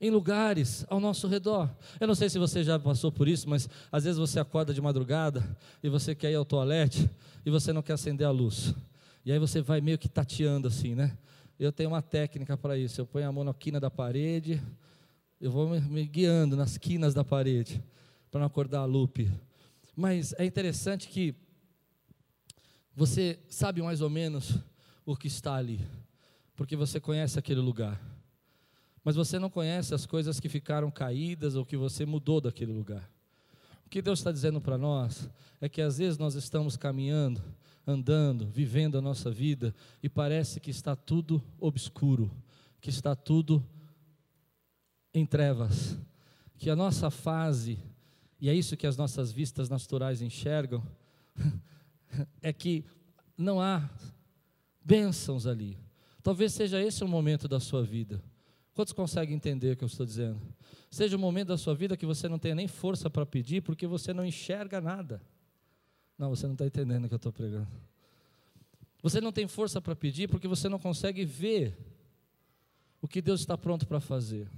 [0.04, 1.74] em lugares ao nosso redor.
[1.98, 4.82] Eu não sei se você já passou por isso, mas às vezes você acorda de
[4.82, 7.10] madrugada e você quer ir ao toalete
[7.46, 8.76] e você não quer acender a luz.
[9.24, 11.18] E aí você vai meio que tateando assim, né?
[11.58, 13.00] Eu tenho uma técnica para isso.
[13.00, 14.62] Eu ponho a mão na quina da parede,
[15.40, 17.82] eu vou me, guiando nas quinas da parede
[18.30, 19.32] para não acordar a Lupe.
[19.96, 21.34] Mas é interessante que
[22.94, 24.60] você sabe mais ou menos
[25.06, 25.80] o que está ali,
[26.58, 28.13] porque você conhece aquele lugar.
[29.04, 33.10] Mas você não conhece as coisas que ficaram caídas ou que você mudou daquele lugar.
[33.86, 37.42] O que Deus está dizendo para nós é que às vezes nós estamos caminhando,
[37.86, 42.32] andando, vivendo a nossa vida e parece que está tudo obscuro,
[42.80, 43.64] que está tudo
[45.14, 45.98] em trevas,
[46.58, 47.78] que a nossa fase,
[48.40, 50.82] e é isso que as nossas vistas naturais enxergam,
[52.42, 52.86] é que
[53.38, 53.90] não há
[54.84, 55.78] bênçãos ali.
[56.22, 58.24] Talvez seja esse o momento da sua vida.
[58.74, 60.42] Quantos conseguem entender o que eu estou dizendo?
[60.90, 63.86] Seja o momento da sua vida que você não tenha nem força para pedir, porque
[63.86, 65.22] você não enxerga nada.
[66.18, 67.68] Não, você não está entendendo o que eu estou pregando.
[69.02, 71.78] Você não tem força para pedir porque você não consegue ver
[73.02, 74.50] o que Deus está pronto para fazer.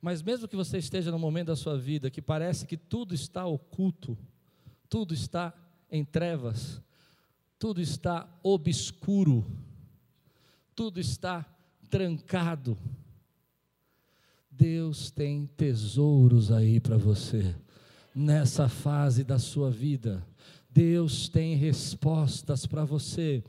[0.00, 3.46] Mas mesmo que você esteja no momento da sua vida que parece que tudo está
[3.46, 4.18] oculto,
[4.88, 5.52] tudo está
[5.90, 6.80] em trevas,
[7.58, 9.46] tudo está obscuro,
[10.74, 11.46] tudo está
[11.88, 12.76] trancado,
[14.50, 17.54] Deus tem tesouros aí para você,
[18.14, 20.24] nessa fase da sua vida.
[20.70, 23.42] Deus tem respostas para você.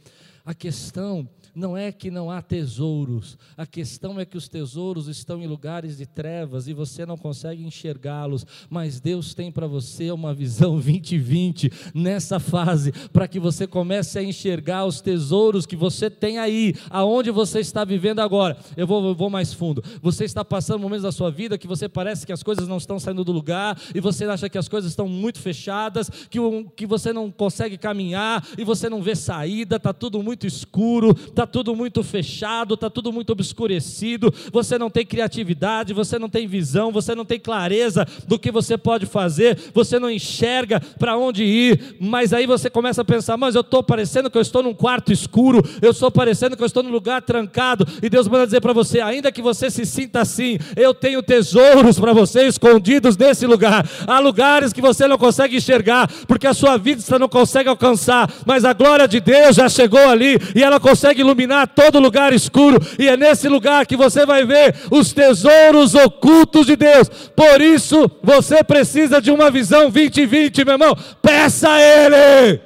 [0.50, 5.42] A questão não é que não há tesouros, a questão é que os tesouros estão
[5.44, 10.34] em lugares de trevas e você não consegue enxergá-los, mas Deus tem para você uma
[10.34, 16.40] visão 2020 nessa fase, para que você comece a enxergar os tesouros que você tem
[16.40, 18.58] aí, aonde você está vivendo agora.
[18.78, 19.84] Eu vou, eu vou mais fundo.
[20.02, 23.00] Você está passando momentos da sua vida que você parece que as coisas não estão
[23.00, 26.40] saindo do lugar e você acha que as coisas estão muito fechadas, que,
[26.76, 31.46] que você não consegue caminhar e você não vê saída, está tudo muito escuro, está
[31.46, 36.92] tudo muito fechado, está tudo muito obscurecido, você não tem criatividade, você não tem visão,
[36.92, 41.96] você não tem clareza do que você pode fazer, você não enxerga para onde ir,
[42.00, 45.12] mas aí você começa a pensar: mas eu estou parecendo que eu estou num quarto
[45.12, 48.74] escuro, eu estou parecendo que eu estou num lugar trancado, e Deus manda dizer para
[48.74, 53.88] você: ainda que você se sinta assim, eu tenho tesouros para você escondidos nesse lugar.
[54.08, 58.66] Há lugares que você não consegue enxergar, porque a sua vida não consegue alcançar, mas
[58.66, 63.08] a glória de Deus já chegou ali e ela consegue iluminar todo lugar escuro, e
[63.08, 67.10] é nesse lugar que você vai ver os tesouros ocultos de Deus.
[67.36, 70.96] Por isso, você precisa de uma visão 2020, meu irmão.
[71.22, 72.62] Peça a Ele.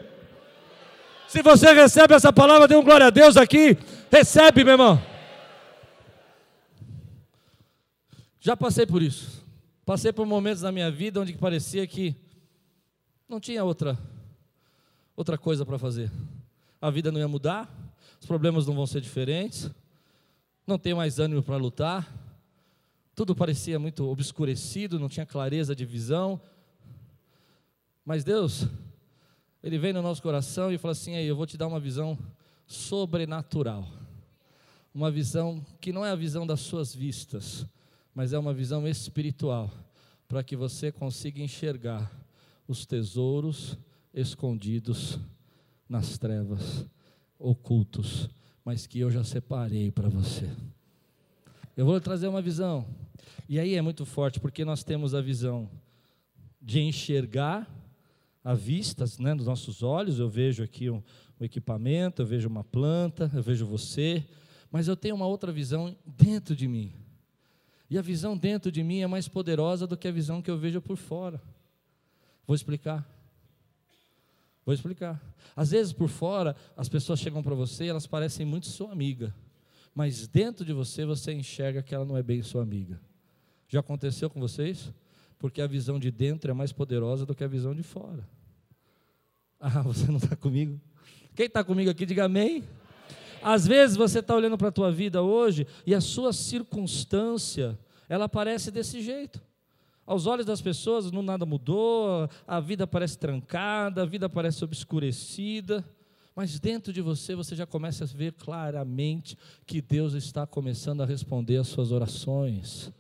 [1.28, 3.78] Se você recebe essa palavra, dê um glória a Deus aqui.
[4.12, 5.02] Recebe, meu irmão.
[8.40, 9.44] Já passei por isso.
[9.86, 12.16] Passei por momentos na minha vida onde parecia que
[13.28, 13.98] não tinha outra
[15.16, 16.12] outra coisa para fazer.
[16.84, 17.74] A vida não ia mudar,
[18.20, 19.72] os problemas não vão ser diferentes,
[20.68, 22.14] não tem mais ânimo para lutar,
[23.16, 26.42] tudo parecia muito obscurecido, não tinha clareza de visão.
[28.04, 28.68] Mas Deus,
[29.64, 32.20] Ele vem no nosso coração e fala assim: Ei, eu vou te dar uma visão
[32.68, 33.88] sobrenatural.
[34.94, 37.66] Uma visão que não é a visão das suas vistas,
[38.14, 39.72] mas é uma visão espiritual,
[40.28, 42.12] para que você consiga enxergar
[42.68, 43.78] os tesouros
[44.14, 45.18] escondidos
[45.94, 46.88] nas trevas,
[47.38, 48.28] ocultos,
[48.66, 50.50] mas que eu já separei para você.
[51.78, 52.88] Eu vou trazer uma visão.
[53.48, 55.70] E aí é muito forte, porque nós temos a visão
[56.60, 57.70] de enxergar
[58.44, 60.18] a vista, né, dos nossos olhos.
[60.18, 61.04] Eu vejo aqui um,
[61.40, 64.26] um equipamento, eu vejo uma planta, eu vejo você,
[64.72, 66.92] mas eu tenho uma outra visão dentro de mim.
[67.88, 70.58] E a visão dentro de mim é mais poderosa do que a visão que eu
[70.58, 71.40] vejo por fora.
[72.48, 73.08] Vou explicar.
[74.66, 75.22] Vou explicar.
[75.56, 79.34] Às vezes por fora, as pessoas chegam para você e elas parecem muito sua amiga
[79.94, 83.00] mas dentro de você você enxerga que ela não é bem sua amiga.
[83.68, 84.92] Já aconteceu com vocês?
[85.38, 88.28] Porque a visão de dentro é mais poderosa do que a visão de fora.
[89.66, 90.78] Ah, você não está comigo?
[91.34, 92.66] Quem está comigo aqui, diga amém.
[93.42, 98.28] Às vezes você está olhando para a tua vida hoje e a sua circunstância, ela
[98.28, 99.42] parece desse jeito.
[100.06, 105.84] Aos olhos das pessoas, não nada mudou, a vida parece trancada, a vida parece obscurecida.
[106.36, 111.06] Mas dentro de você, você já começa a ver claramente que Deus está começando a
[111.06, 112.92] responder às suas orações.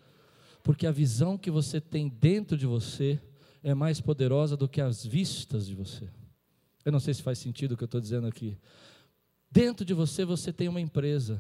[0.62, 3.20] Porque a visão que você tem dentro de você
[3.62, 6.10] é mais poderosa do que as vistas de você.
[6.86, 8.58] Eu não sei se faz sentido o que eu estou dizendo aqui.
[9.52, 11.40] Dentro de você, você tem uma empresa.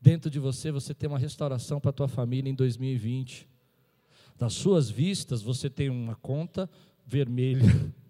[0.00, 3.53] Dentro de você, você tem uma restauração para a tua família em 2020.
[4.38, 6.68] Das suas vistas, você tem uma conta
[7.06, 7.64] vermelha.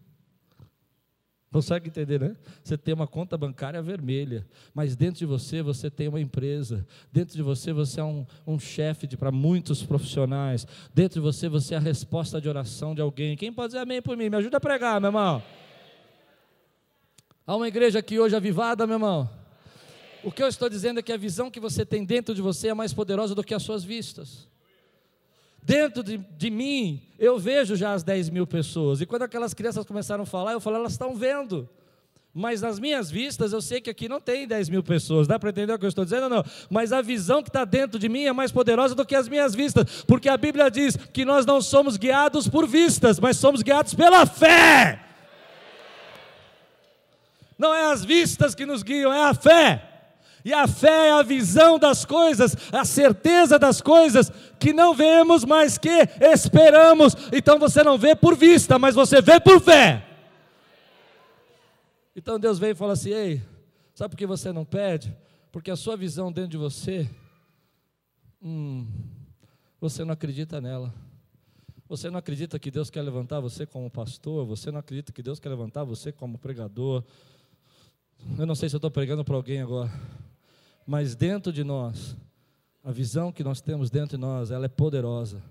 [1.54, 2.37] Consegue entender, né?
[2.64, 7.37] Você tem uma conta bancária vermelha, mas dentro de você você tem uma empresa, dentro
[7.37, 11.76] de você você é um, um chefe para muitos profissionais, dentro de você você é
[11.76, 13.37] a resposta de oração de alguém.
[13.37, 14.28] Quem pode dizer amém por mim?
[14.28, 15.40] Me ajuda a pregar, meu irmão.
[17.46, 19.30] Há uma igreja aqui hoje avivada, meu irmão.
[20.24, 22.66] O que eu estou dizendo é que a visão que você tem dentro de você
[22.66, 24.48] é mais poderosa do que as suas vistas.
[25.64, 29.00] Dentro de, de, mim, eu vejo já as 10 mil pessoas.
[29.00, 31.66] E quando aquelas crianças começaram a falar, eu falei, elas estão vendo.
[32.35, 35.27] Mas nas minhas vistas, eu sei que aqui não tem 10 mil pessoas.
[35.27, 36.44] Dá para entender o que eu estou dizendo ou não?
[36.68, 39.55] Mas a visão que está dentro de mim é mais poderosa do que as minhas
[39.55, 40.03] vistas.
[40.03, 44.27] Porque a Bíblia diz que nós não somos guiados por vistas, mas somos guiados pela
[44.27, 45.00] fé.
[47.57, 49.93] Não é as vistas que nos guiam, é a fé.
[50.44, 54.30] E a fé é a visão das coisas, a certeza das coisas
[54.61, 57.16] que não vemos, mas que esperamos.
[57.33, 60.07] Então você não vê por vista, mas você vê por fé.
[62.14, 63.42] Então Deus vem e fala assim: Ei,
[63.94, 65.16] sabe por que você não pede?
[65.50, 67.09] Porque a sua visão dentro de você,
[68.42, 68.87] hum,
[69.80, 70.92] você não acredita nela.
[71.88, 75.40] Você não acredita que Deus quer levantar você como pastor, você não acredita que Deus
[75.40, 77.02] quer levantar você como pregador.
[78.38, 79.90] Eu não sei se eu estou pregando para alguém agora
[80.86, 82.16] mas dentro de nós,
[82.82, 85.42] a visão que nós temos dentro de nós, ela é poderosa.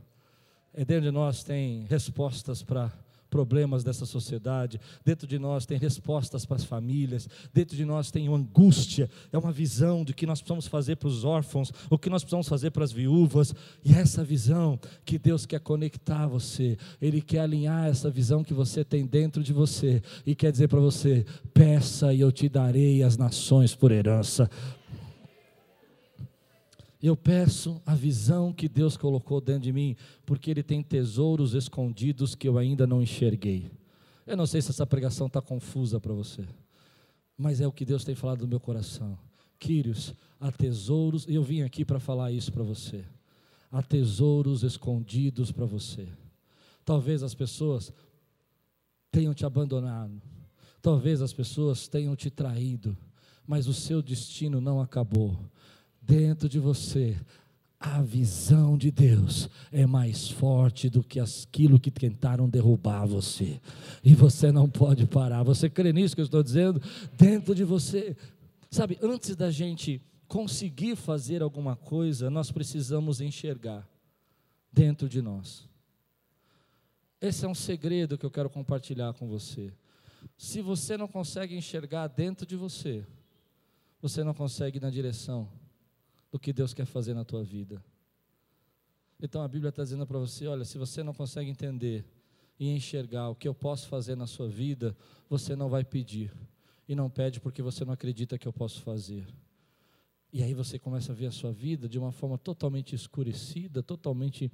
[0.75, 2.91] E dentro de nós tem respostas para
[3.33, 8.29] problemas dessa sociedade, dentro de nós tem respostas para as famílias, dentro de nós tem
[8.29, 12.11] uma angústia, é uma visão de que nós precisamos fazer para os órfãos, o que
[12.11, 13.51] nós precisamos fazer para as viúvas,
[13.83, 18.53] e é essa visão que Deus quer conectar você, Ele quer alinhar essa visão que
[18.53, 23.01] você tem dentro de você, e quer dizer para você: peça e eu te darei
[23.01, 24.47] as nações por herança.
[27.03, 29.93] Eu peço a visão que Deus colocou dentro de mim,
[30.25, 33.69] porque Ele tem tesouros escondidos que eu ainda não enxerguei.
[34.25, 36.47] Eu não sei se essa pregação está confusa para você,
[37.37, 39.19] mas é o que Deus tem falado no meu coração.
[39.59, 43.03] Quírios, há tesouros, e eu vim aqui para falar isso para você.
[43.69, 46.07] Há tesouros escondidos para você.
[46.85, 47.91] Talvez as pessoas
[49.11, 50.21] tenham te abandonado,
[50.81, 52.97] talvez as pessoas tenham te traído,
[53.45, 55.37] mas o seu destino não acabou
[56.05, 57.17] dentro de você,
[57.79, 63.59] a visão de Deus é mais forte do que aquilo que tentaram derrubar você.
[64.03, 65.43] E você não pode parar.
[65.43, 66.81] Você crê nisso que eu estou dizendo?
[67.17, 68.15] Dentro de você.
[68.71, 73.87] Sabe, antes da gente conseguir fazer alguma coisa, nós precisamos enxergar
[74.71, 75.67] dentro de nós.
[77.19, 79.73] Esse é um segredo que eu quero compartilhar com você.
[80.37, 83.05] Se você não consegue enxergar dentro de você,
[84.01, 85.49] você não consegue ir na direção
[86.33, 87.79] do que Deus quer fazer na tua vida.
[89.21, 92.03] Então a Bíblia está dizendo para você: olha, se você não consegue entender
[92.59, 94.97] e enxergar o que eu posso fazer na sua vida,
[95.29, 96.33] você não vai pedir.
[96.89, 99.27] E não pede porque você não acredita que eu posso fazer.
[100.33, 104.51] E aí você começa a ver a sua vida de uma forma totalmente escurecida, totalmente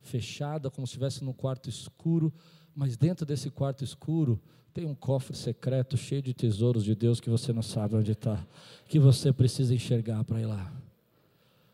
[0.00, 2.34] fechada, como se estivesse num quarto escuro,
[2.74, 4.42] mas dentro desse quarto escuro
[4.74, 8.44] tem um cofre secreto cheio de tesouros de Deus que você não sabe onde está,
[8.88, 10.81] que você precisa enxergar para ir lá.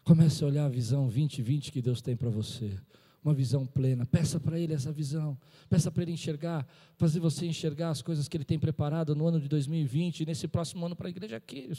[0.08, 2.80] Comece a olhar a visão 2020 que Deus tem para você.
[3.22, 4.06] Uma visão plena.
[4.06, 5.38] Peça para Ele essa visão.
[5.68, 9.38] Peça para Ele enxergar, fazer você enxergar as coisas que Ele tem preparado no ano
[9.38, 11.70] de 2020 e nesse próximo ano para a igreja aqui.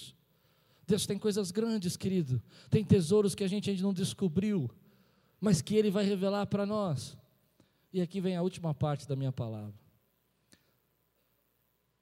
[0.85, 2.39] Deus tem coisas grandes, querido.
[2.69, 4.69] Tem tesouros que a gente ainda não descobriu,
[5.41, 7.17] mas que Ele vai revelar para nós.
[7.91, 9.73] E aqui vem a última parte da minha palavra.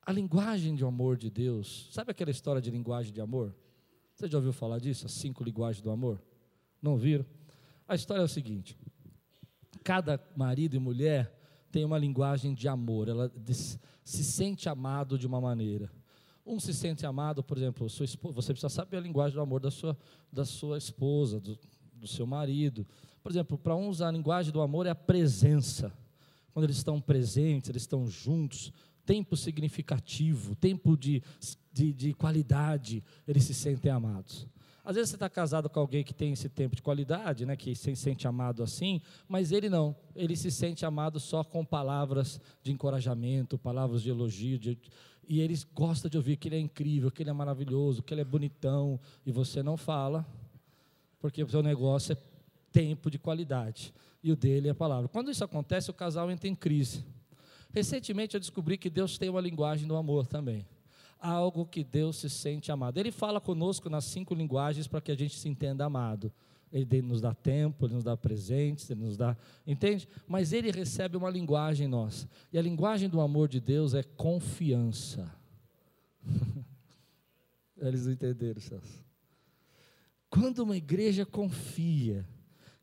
[0.06, 1.88] A linguagem de amor de Deus.
[1.90, 3.56] Sabe aquela história de linguagem de amor?
[4.18, 5.06] Você já ouviu falar disso?
[5.06, 6.20] As cinco linguagens do amor?
[6.82, 7.24] Não viram?
[7.88, 8.76] A história é o seguinte:
[9.84, 11.32] cada marido e mulher
[11.72, 13.32] tem uma linguagem de amor, ela
[14.04, 15.92] se sente amado de uma maneira.
[16.44, 19.96] Um se sente amado, por exemplo, você precisa saber a linguagem do amor da sua,
[20.34, 21.60] da sua esposa, do,
[21.94, 22.88] do seu marido.
[23.22, 25.94] Por exemplo, para uns a linguagem do amor é a presença.
[26.52, 28.74] Quando eles estão presentes, eles estão juntos,
[29.08, 31.24] tempo significativo, tempo de,
[31.72, 34.46] de, de qualidade, eles se sentem amados.
[34.84, 37.74] Às vezes você está casado com alguém que tem esse tempo de qualidade, né, que
[37.74, 39.96] se sente amado assim, mas ele não.
[40.14, 44.78] Ele se sente amado só com palavras de encorajamento, palavras de elogio, de,
[45.28, 48.22] e ele gosta de ouvir que ele é incrível, que ele é maravilhoso, que ele
[48.22, 50.26] é bonitão, e você não fala,
[51.20, 52.18] porque o seu negócio é
[52.74, 55.08] tempo de qualidade, e o dele é a palavra.
[55.08, 57.06] Quando isso acontece, o casal entra em crise.
[57.72, 60.66] Recentemente eu descobri que Deus tem uma linguagem do amor também.
[61.20, 62.98] Algo que Deus se sente amado.
[62.98, 66.32] Ele fala conosco nas cinco linguagens para que a gente se entenda amado.
[66.72, 69.38] Ele nos dá tempo, ele nos dá presentes, ele nos dá.
[69.66, 70.08] Entende?
[70.28, 72.30] Mas ele recebe uma linguagem nossa.
[72.52, 75.34] E a linguagem do amor de Deus é confiança.
[77.80, 79.06] Eles não entenderam, Celso.
[80.30, 82.28] Quando uma igreja confia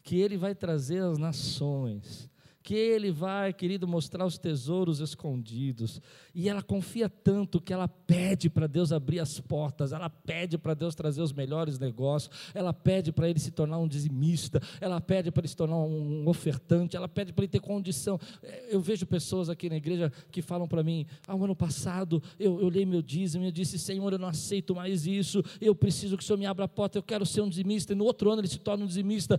[0.03, 2.31] que ele vai trazer as nações,
[2.65, 6.01] que Ele vai, querido, mostrar os tesouros escondidos.
[6.35, 10.73] E ela confia tanto que ela pede para Deus abrir as portas, ela pede para
[10.73, 15.31] Deus trazer os melhores negócios, ela pede para ele se tornar um dizimista, ela pede
[15.31, 18.19] para ele se tornar um ofertante, ela pede para ele ter condição.
[18.71, 22.71] Eu vejo pessoas aqui na igreja que falam para mim: ah, ano passado eu, eu
[22.71, 26.25] li meu dízimo e eu disse: Senhor, eu não aceito mais isso, eu preciso que
[26.25, 27.93] o Senhor me abra a porta, eu quero ser um dizimista.
[27.93, 29.39] E no outro ano ele se torna um dizimista.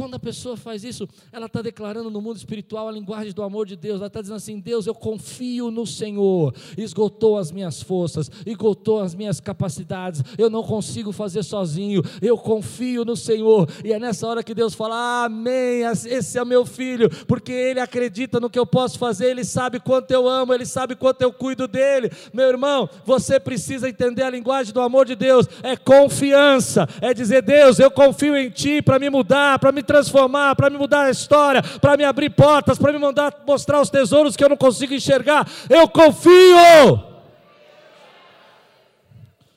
[0.00, 3.66] Quando a pessoa faz isso, ela está declarando no mundo espiritual a linguagem do amor
[3.66, 3.96] de Deus.
[3.98, 6.54] Ela está dizendo assim: Deus, eu confio no Senhor.
[6.74, 10.22] Esgotou as minhas forças, esgotou as minhas capacidades.
[10.38, 12.02] Eu não consigo fazer sozinho.
[12.22, 13.68] Eu confio no Senhor.
[13.84, 15.82] E é nessa hora que Deus fala: Amém.
[15.82, 19.26] Esse é meu filho, porque ele acredita no que eu posso fazer.
[19.26, 20.54] Ele sabe quanto eu amo.
[20.54, 22.10] Ele sabe quanto eu cuido dele.
[22.32, 25.46] Meu irmão, você precisa entender a linguagem do amor de Deus.
[25.62, 26.88] É confiança.
[27.02, 30.78] É dizer: Deus, eu confio em Ti para me mudar, para me transformar, para me
[30.78, 34.48] mudar a história, para me abrir portas, para me mandar mostrar os tesouros que eu
[34.48, 35.48] não consigo enxergar.
[35.68, 37.10] Eu confio.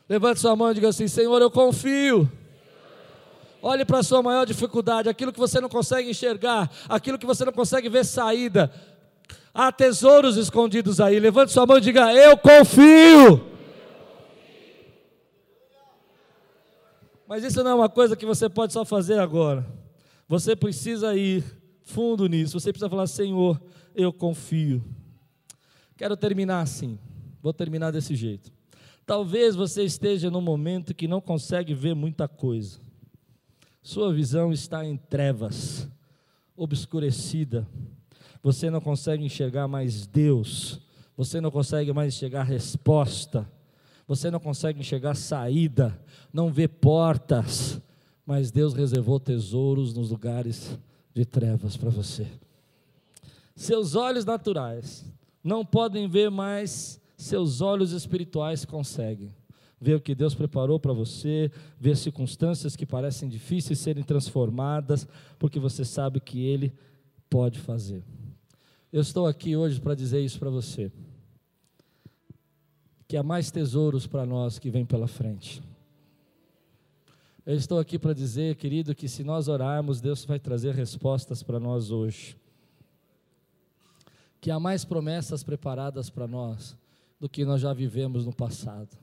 [0.09, 2.29] Levante sua mão e diga assim: Senhor, eu confio.
[3.61, 7.45] Olhe para a sua maior dificuldade, aquilo que você não consegue enxergar, aquilo que você
[7.45, 8.71] não consegue ver saída.
[9.53, 11.19] Há tesouros escondidos aí.
[11.19, 13.53] Levante sua mão e diga: Eu confio.
[17.27, 19.82] Mas isso não é uma coisa que você pode só fazer agora.
[20.33, 21.43] Você precisa ir
[21.83, 22.59] fundo nisso.
[22.59, 23.61] Você precisa falar: Senhor,
[23.93, 24.83] eu confio.
[25.95, 26.97] Quero terminar assim.
[27.39, 28.51] Vou terminar desse jeito.
[29.05, 32.79] Talvez você esteja num momento que não consegue ver muita coisa.
[33.83, 35.87] Sua visão está em trevas,
[36.57, 37.67] obscurecida.
[38.41, 40.81] Você não consegue enxergar mais Deus.
[41.15, 43.47] Você não consegue mais enxergar resposta.
[44.07, 45.95] Você não consegue enxergar saída.
[46.33, 47.79] Não vê portas
[48.25, 50.77] mas Deus reservou tesouros nos lugares
[51.13, 52.27] de trevas para você.
[53.55, 55.05] Seus olhos naturais
[55.43, 59.33] não podem ver mais, seus olhos espirituais conseguem.
[59.79, 65.05] Ver o que Deus preparou para você, ver circunstâncias que parecem difíceis serem transformadas,
[65.37, 66.73] porque você sabe que Ele
[67.29, 68.01] pode fazer.
[68.91, 70.89] Eu estou aqui hoje para dizer isso para você.
[73.07, 75.61] Que há mais tesouros para nós que vem pela frente.
[77.45, 81.59] Eu estou aqui para dizer, querido, que se nós orarmos, Deus vai trazer respostas para
[81.59, 82.37] nós hoje.
[84.39, 86.73] Que há mais promessas preparadas para nós
[87.19, 88.97] do que nós já vivemos no passado.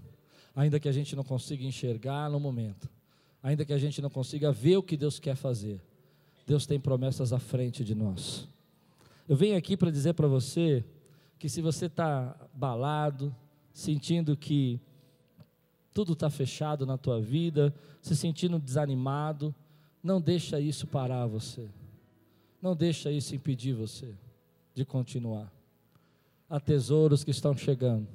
[0.57, 2.89] Ainda que a gente não consiga enxergar no momento,
[3.43, 5.79] ainda que a gente não consiga ver o que Deus quer fazer,
[6.47, 8.49] Deus tem promessas à frente de nós.
[9.29, 10.83] Eu venho aqui para dizer para você
[11.39, 13.37] que se você está balado,
[13.73, 14.81] sentindo que
[15.93, 19.55] tudo está fechado na tua vida, se sentindo desanimado,
[20.03, 21.69] não deixa isso parar você.
[22.61, 24.15] Não deixa isso impedir você
[24.75, 25.51] de continuar.
[26.49, 28.07] Há tesouros que estão chegando.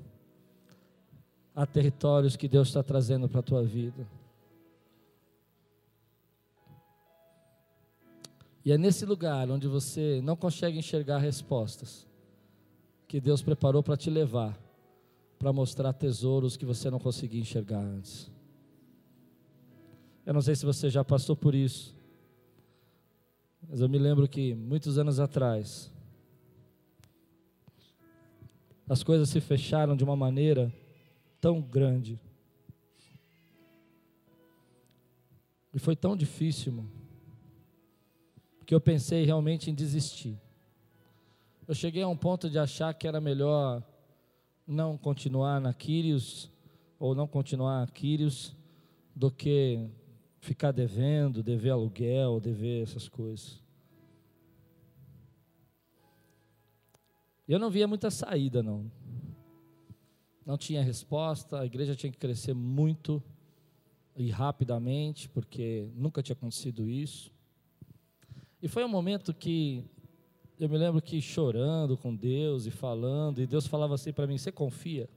[1.55, 4.07] Há territórios que Deus está trazendo para a tua vida.
[8.63, 12.07] E é nesse lugar onde você não consegue enxergar respostas
[13.07, 14.59] que Deus preparou para te levar,
[15.37, 18.31] para mostrar tesouros que você não conseguia enxergar antes.
[20.25, 21.95] Eu não sei se você já passou por isso,
[23.67, 25.91] mas eu me lembro que muitos anos atrás,
[28.87, 30.73] as coisas se fecharam de uma maneira
[31.41, 32.19] tão grande.
[35.73, 36.85] E foi tão difícil,
[38.65, 40.39] que eu pensei realmente em desistir.
[41.67, 43.83] Eu cheguei a um ponto de achar que era melhor
[44.67, 46.51] não continuar na Quírios,
[46.99, 48.55] ou não continuar a Quírios,
[49.15, 49.87] do que
[50.39, 53.61] ficar devendo, dever aluguel, dever essas coisas.
[57.47, 58.91] Eu não via muita saída, não.
[60.45, 63.21] Não tinha resposta, a igreja tinha que crescer muito
[64.15, 67.31] e rapidamente, porque nunca tinha acontecido isso.
[68.61, 69.83] E foi um momento que
[70.59, 74.37] eu me lembro que chorando com Deus e falando, e Deus falava assim para mim:
[74.37, 75.09] Você confia?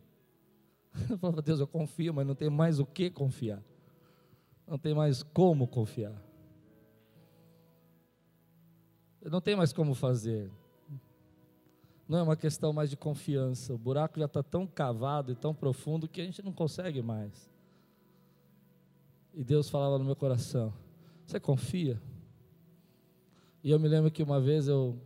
[1.09, 3.63] Eu falava, Deus, eu confio, mas não tem mais o que confiar
[4.69, 6.15] não tem mais como confiar.
[9.23, 10.51] Não tem mais como fazer.
[12.07, 13.75] Não é uma questão mais de confiança.
[13.75, 17.51] O buraco já está tão cavado e tão profundo que a gente não consegue mais.
[19.35, 20.73] E Deus falava no meu coração:
[21.27, 22.01] Você confia?
[23.63, 24.99] E eu me lembro que uma vez eu,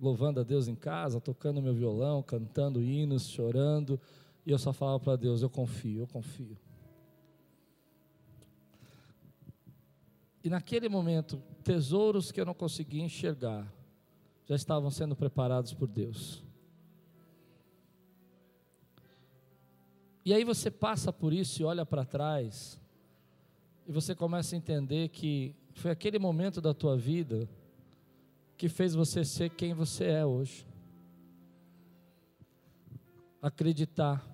[0.00, 4.00] louvando a Deus em casa, tocando meu violão, cantando hinos, chorando,
[4.46, 6.56] e eu só falava para Deus: Eu confio, eu confio.
[10.42, 13.72] E naquele momento, tesouros que eu não conseguia enxergar
[14.48, 16.42] já estavam sendo preparados por Deus.
[20.24, 22.80] E aí você passa por isso e olha para trás,
[23.86, 27.46] e você começa a entender que foi aquele momento da tua vida
[28.58, 30.66] que fez você ser quem você é hoje.
[33.40, 34.26] Acreditar,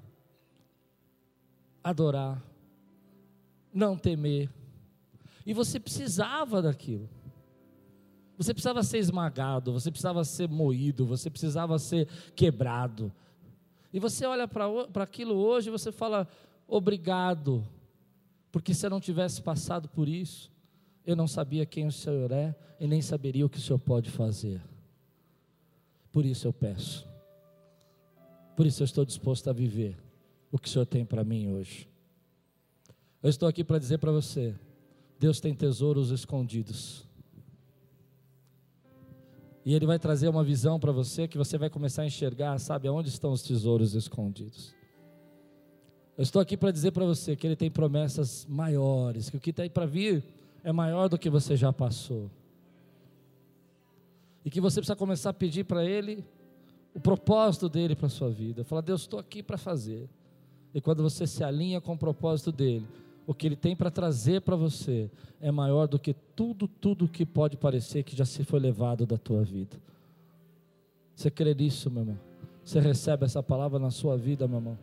[1.82, 2.42] adorar,
[3.72, 4.50] não temer
[5.44, 7.08] e você precisava daquilo.
[8.38, 13.12] Você precisava ser esmagado, você precisava ser moído, você precisava ser quebrado.
[13.92, 16.26] E você olha para aquilo hoje e você fala:
[16.66, 17.62] obrigado,
[18.50, 20.50] porque se eu não tivesse passado por isso,
[21.07, 24.11] eu não sabia quem o Senhor é e nem saberia o que o Senhor pode
[24.11, 24.62] fazer.
[26.11, 27.07] Por isso eu peço,
[28.57, 29.96] por isso eu estou disposto a viver
[30.50, 31.88] o que o Senhor tem para mim hoje.
[33.22, 34.55] Eu estou aqui para dizer para você,
[35.18, 37.05] Deus tem tesouros escondidos.
[39.64, 42.86] E Ele vai trazer uma visão para você que você vai começar a enxergar, sabe,
[42.86, 44.74] aonde estão os tesouros escondidos.
[46.16, 49.55] Eu estou aqui para dizer para você que Ele tem promessas maiores, que o que
[49.61, 50.22] aí para vir
[50.64, 52.30] é maior do que você já passou.
[54.44, 56.24] E que você precisa começar a pedir para Ele
[56.94, 58.64] o propósito dele para a sua vida.
[58.64, 60.08] Falar, Deus, estou aqui para fazer.
[60.72, 62.86] E quando você se alinha com o propósito dele,
[63.26, 65.10] o que Ele tem para trazer para você
[65.40, 69.18] é maior do que tudo, tudo que pode parecer que já se foi levado da
[69.18, 69.76] tua vida.
[71.14, 72.18] Você crê nisso, meu irmão?
[72.64, 74.78] Você recebe essa palavra na sua vida, meu irmão?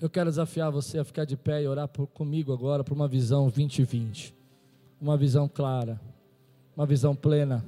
[0.00, 3.06] Eu quero desafiar você a ficar de pé e orar por, comigo agora por uma
[3.06, 4.34] visão 2020.
[4.98, 6.00] Uma visão clara,
[6.74, 7.62] uma visão plena,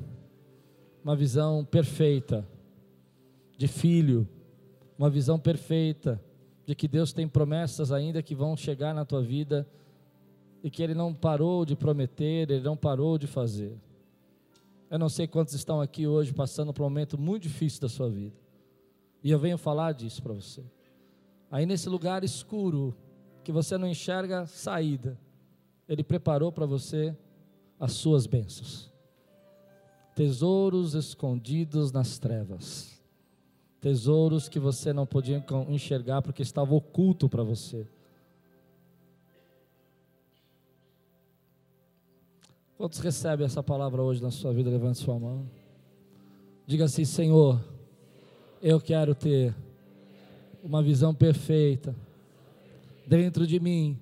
[1.04, 2.48] uma visão perfeita
[3.58, 4.26] de filho,
[4.98, 6.22] uma visão perfeita
[6.64, 9.68] de que Deus tem promessas ainda que vão chegar na tua vida
[10.62, 13.76] e que Ele não parou de prometer, Ele não parou de fazer.
[14.90, 18.08] Eu não sei quantos estão aqui hoje passando por um momento muito difícil da sua
[18.08, 18.36] vida,
[19.22, 20.62] e eu venho falar disso para você.
[21.52, 22.92] Aí nesse lugar escuro,
[23.44, 25.16] que você não enxerga saída,
[25.88, 27.16] Ele preparou para você
[27.78, 28.92] as suas bênçãos,
[30.16, 32.92] tesouros escondidos nas trevas
[33.82, 37.84] tesouros que você não podia enxergar porque estava oculto para você.
[42.78, 44.70] Quantos recebem essa palavra hoje na sua vida?
[44.70, 45.50] Levante sua mão.
[46.64, 47.60] Diga assim: Senhor,
[48.62, 49.52] eu quero ter
[50.62, 51.94] uma visão perfeita
[53.06, 53.98] dentro de mim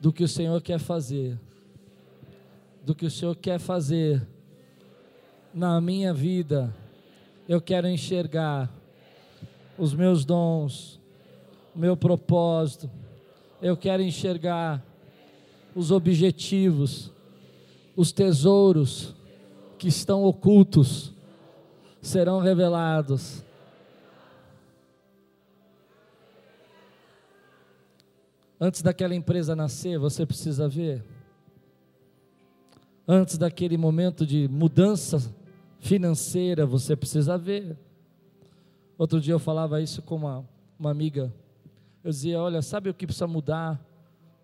[0.00, 1.38] do que o Senhor quer fazer
[2.86, 4.24] do que o Senhor quer fazer
[5.52, 6.72] na minha vida.
[7.48, 8.72] Eu quero enxergar
[9.76, 11.00] os meus dons,
[11.74, 12.88] o meu propósito.
[13.60, 14.80] Eu quero enxergar
[15.74, 17.10] os objetivos,
[17.96, 19.12] os tesouros
[19.76, 21.12] que estão ocultos
[22.00, 23.44] serão revelados.
[28.58, 31.04] Antes daquela empresa nascer, você precisa ver.
[33.06, 35.22] Antes daquele momento de mudança
[35.78, 37.76] financeira, você precisa ver.
[38.96, 40.48] Outro dia eu falava isso com uma,
[40.78, 41.32] uma amiga.
[42.02, 43.78] Eu dizia: Olha, sabe o que precisa mudar?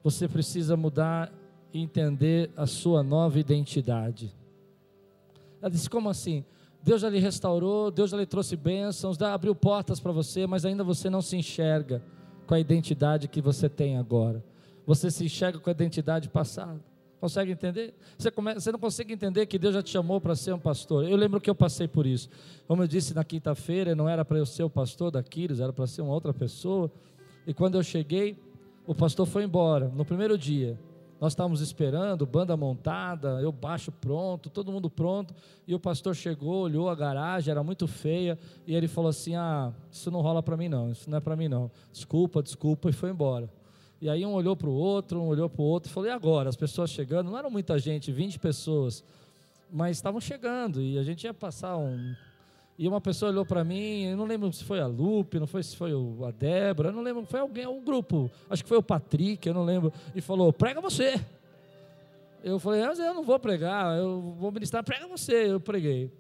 [0.05, 1.33] Você precisa mudar
[1.73, 4.31] e entender a sua nova identidade.
[5.61, 6.45] Ela disse: Como assim?
[6.83, 10.85] Deus já lhe restaurou, Deus já lhe trouxe bênçãos, abriu portas para você, mas ainda
[10.85, 12.03] você não se enxerga
[12.47, 14.43] com a identidade que você tem agora.
[14.87, 16.81] Você se enxerga com a identidade passada.
[17.21, 17.95] Consegue entender?
[18.19, 18.55] Você, come...
[18.55, 21.09] você não consegue entender que Deus já te chamou para ser um pastor.
[21.09, 22.29] Eu lembro que eu passei por isso.
[22.67, 25.73] Como eu disse na quinta-feira, não era para eu ser o pastor da Quiris, era
[25.73, 26.91] para ser uma outra pessoa.
[27.47, 28.37] E quando eu cheguei,
[28.85, 30.77] o pastor foi embora, no primeiro dia.
[31.23, 35.33] Nós estávamos esperando, banda montada, eu baixo pronto, todo mundo pronto.
[35.69, 38.37] E o pastor chegou, olhou a garagem, era muito feia.
[38.67, 41.37] E ele falou assim: Ah, isso não rola para mim não, isso não é para
[41.37, 41.71] mim não.
[41.93, 43.49] Desculpa, desculpa, e foi embora.
[44.01, 46.13] E aí um olhou para o outro, um olhou para o outro e falou: E
[46.13, 46.49] agora?
[46.49, 49.05] As pessoas chegando, não eram muita gente, 20 pessoas,
[49.71, 52.17] mas estavam chegando e a gente ia passar um.
[52.79, 55.63] E uma pessoa olhou para mim, eu não lembro se foi a Lupe, não foi
[55.63, 55.93] se foi
[56.27, 59.55] a Débora, eu não lembro, foi alguém, um grupo, acho que foi o Patrick, eu
[59.55, 61.21] não lembro, e falou: prega você.
[62.43, 65.53] Eu falei: mas eu não vou pregar, eu vou ministrar, prega você.
[65.53, 66.11] Eu preguei.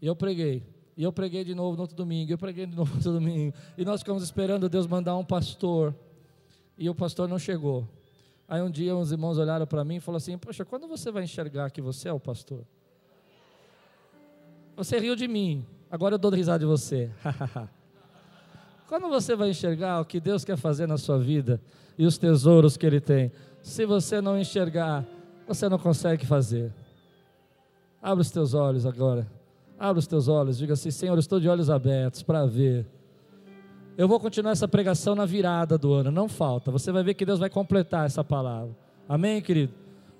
[0.00, 0.62] E eu preguei.
[0.96, 3.52] E eu preguei de novo no outro domingo, eu preguei de novo no outro domingo.
[3.76, 5.94] E nós ficamos esperando Deus mandar um pastor
[6.78, 7.86] e o pastor não chegou.
[8.48, 11.24] Aí um dia uns irmãos olharam para mim e falaram assim: Poxa, quando você vai
[11.24, 12.64] enxergar que você é o pastor?
[14.76, 15.66] Você riu de mim,
[15.96, 17.10] agora eu dou risada de você.
[18.86, 21.60] quando você vai enxergar o que Deus quer fazer na sua vida
[21.98, 23.32] e os tesouros que Ele tem?
[23.62, 25.04] Se você não enxergar,
[25.48, 26.72] você não consegue fazer.
[28.00, 29.26] Abre os teus olhos agora.
[29.78, 32.86] Abre os teus olhos, diga assim: Senhor, estou de olhos abertos para ver
[33.96, 36.70] eu vou continuar essa pregação na virada do ano, não falta.
[36.70, 38.76] Você vai ver que Deus vai completar essa palavra.
[39.08, 39.72] Amém, querido?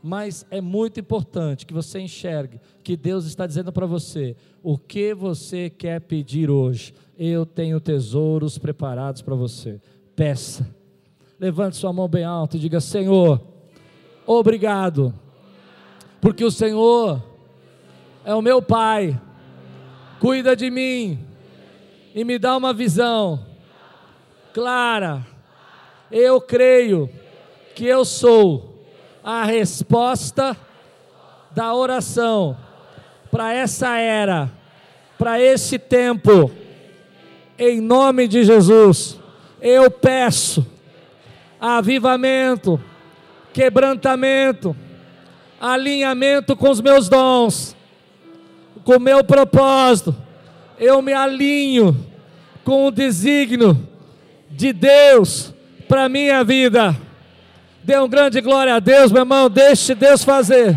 [0.06, 5.12] Mas é muito importante que você enxergue que Deus está dizendo para você o que
[5.12, 6.94] você quer pedir hoje.
[7.18, 9.80] Eu tenho tesouros preparados para você.
[10.14, 10.64] Peça.
[11.40, 13.42] Levante sua mão bem alta e diga: Senhor,
[14.24, 15.12] obrigado,
[16.20, 17.20] porque o Senhor
[18.24, 19.20] é o meu Pai,
[20.20, 21.18] cuida de mim
[22.14, 23.44] e me dá uma visão
[24.54, 25.26] clara.
[26.12, 27.10] Eu creio
[27.74, 28.65] que eu sou
[29.26, 30.56] a resposta
[31.50, 32.56] da oração
[33.28, 34.48] para essa era,
[35.18, 36.48] para esse tempo.
[37.58, 39.18] Em nome de Jesus,
[39.60, 40.64] eu peço
[41.60, 42.80] avivamento,
[43.52, 44.76] quebrantamento,
[45.60, 47.74] alinhamento com os meus dons,
[48.84, 50.14] com o meu propósito.
[50.78, 51.96] Eu me alinho
[52.62, 53.76] com o desígnio
[54.48, 55.52] de Deus
[55.88, 57.05] para minha vida.
[57.86, 59.48] Dê um grande glória a Deus, meu irmão.
[59.48, 60.76] Deixe Deus fazer.